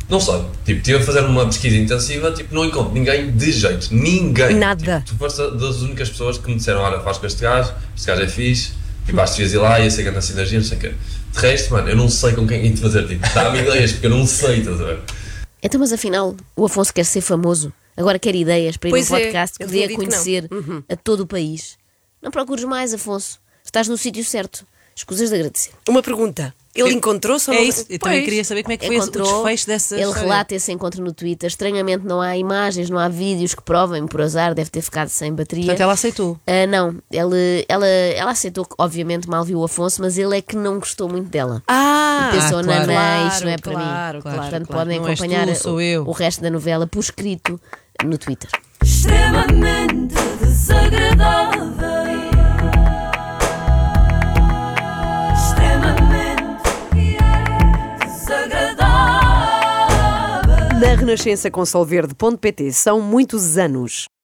Não 0.08 0.20
sei. 0.20 0.42
Tipo, 0.64 0.78
estive 0.78 0.98
a 0.98 1.02
fazer 1.02 1.20
uma 1.20 1.44
pesquisa 1.46 1.76
intensiva, 1.76 2.30
tipo, 2.32 2.54
não 2.54 2.64
encontro 2.64 2.94
ninguém 2.94 3.30
de 3.30 3.52
jeito. 3.52 3.88
Ninguém. 3.94 4.54
Nada. 4.56 5.02
Tipo, 5.04 5.10
tu 5.12 5.18
foste 5.18 5.37
das 5.58 5.82
únicas 5.82 6.08
pessoas 6.08 6.38
que 6.38 6.48
me 6.50 6.56
disseram, 6.56 6.80
olha, 6.80 7.00
faz 7.00 7.18
com 7.18 7.26
este 7.26 7.42
gajo, 7.42 7.72
este 7.94 8.06
gajo 8.06 8.22
é 8.22 8.28
fixe, 8.28 8.72
acho 9.16 9.36
que 9.36 9.42
devias 9.42 9.52
ir 9.54 9.58
lá, 9.58 9.80
ia 9.80 9.90
ser 9.90 10.02
grande 10.02 10.24
sinergia, 10.24 10.58
não 10.58 10.66
sei 10.66 10.78
o 10.78 10.80
quê. 10.80 10.94
De 11.32 11.38
resto, 11.40 11.72
mano, 11.72 11.88
eu 11.88 11.96
não 11.96 12.08
sei 12.08 12.32
com 12.32 12.46
quem 12.46 12.74
te 12.74 12.80
fazer, 12.80 13.06
tipo, 13.06 13.26
dá-me 13.34 13.60
ideias, 13.60 13.92
porque 13.92 14.06
eu 14.06 14.10
não 14.10 14.26
sei, 14.26 14.60
estás 14.60 14.80
a 14.80 14.84
ver? 14.84 15.00
Então, 15.62 15.80
mas 15.80 15.92
afinal, 15.92 16.36
o 16.56 16.64
Afonso 16.64 16.92
quer 16.92 17.04
ser 17.04 17.20
famoso. 17.20 17.72
Agora 17.96 18.18
quer 18.18 18.34
ideias 18.34 18.76
para 18.76 18.88
ir 18.88 18.92
Pois 18.92 19.10
num 19.10 19.16
é, 19.16 19.24
podcast 19.24 19.58
que 19.58 19.66
dê 19.66 19.84
a 19.84 19.94
conhecer 19.94 20.48
a 20.88 20.96
todo 20.96 21.20
o 21.20 21.26
país. 21.26 21.76
Não 22.22 22.30
procures 22.30 22.64
mais, 22.64 22.94
Afonso. 22.94 23.40
Estás 23.64 23.88
no 23.88 23.98
sítio 23.98 24.24
certo. 24.24 24.64
Escusas 24.94 25.30
de 25.30 25.36
agradecer. 25.36 25.70
Uma 25.88 26.02
pergunta. 26.02 26.54
Ele 26.78 26.94
encontrou-se 26.94 27.50
ou 27.50 27.56
É 27.56 27.61
não? 27.61 27.64
isso, 27.68 27.85
eu 27.88 27.99
também 27.99 28.25
queria 28.25 28.44
saber 28.44 28.62
como 28.62 28.73
é 28.73 28.76
que 28.76 28.87
foi 28.87 28.97
esse- 28.97 29.08
o 29.08 29.12
desfecho 29.12 29.66
dessa 29.66 29.94
ele 29.94 30.04
história. 30.04 30.23
relata 30.23 30.54
esse 30.54 30.73
encontro 30.73 31.02
no 31.02 31.12
Twitter. 31.12 31.49
Estranhamente 31.49 32.04
não 32.06 32.20
há 32.20 32.37
imagens, 32.37 32.88
não 32.90 32.99
há 32.99 33.08
vídeos 33.08 33.54
que 33.54 33.62
provem, 33.62 34.06
por 34.06 34.20
azar, 34.23 34.54
deve 34.54 34.70
ter 34.70 34.80
ficado 34.82 35.08
sem 35.08 35.32
bateria. 35.35 35.64
Portanto, 35.66 35.80
ela 35.82 35.92
aceitou. 35.92 36.38
Ah, 36.47 36.66
não, 36.66 36.97
ele, 37.11 37.64
ela, 37.68 37.87
ela 37.87 38.30
aceitou 38.30 38.64
que, 38.64 38.75
obviamente, 38.78 39.28
mal 39.28 39.44
viu 39.44 39.58
o 39.58 39.64
Afonso, 39.64 40.00
mas 40.02 40.16
ele 40.18 40.37
é 40.37 40.40
que 40.42 40.56
não 40.56 40.78
gostou 40.78 41.08
muito 41.08 41.28
dela. 41.28 41.62
Ah, 41.66 42.30
Pensou 42.32 42.58
Ah, 42.58 42.62
na 42.62 42.85
claro. 42.85 42.92
mãe, 42.92 43.28
isto 43.28 43.44
não 43.44 43.50
é 43.52 43.56
Claro, 43.58 43.62
para 43.62 43.73
claro, 43.73 44.16
mim. 44.16 44.23
claro, 44.23 44.38
Portanto, 44.40 44.66
claro. 44.66 44.82
podem 44.85 44.99
Não 45.00 45.06
acompanhar 45.06 45.47
tu, 45.47 45.54
sou 45.54 45.76
o, 45.76 45.80
eu. 45.80 46.04
o 46.04 46.12
resto 46.12 46.42
da 46.42 46.50
novela 46.50 46.87
por 46.87 47.00
escrito 47.00 47.61
no 48.04 48.18
Twitter. 48.18 48.50
extremamente 48.82 50.14
desagradável. 50.40 51.97
Na 60.80 60.94
Renascença 60.94 61.50
com 61.50 61.66
Solverde.pt 61.66 62.73
são 62.73 63.00
muitos 63.00 63.58
anos. 63.58 64.08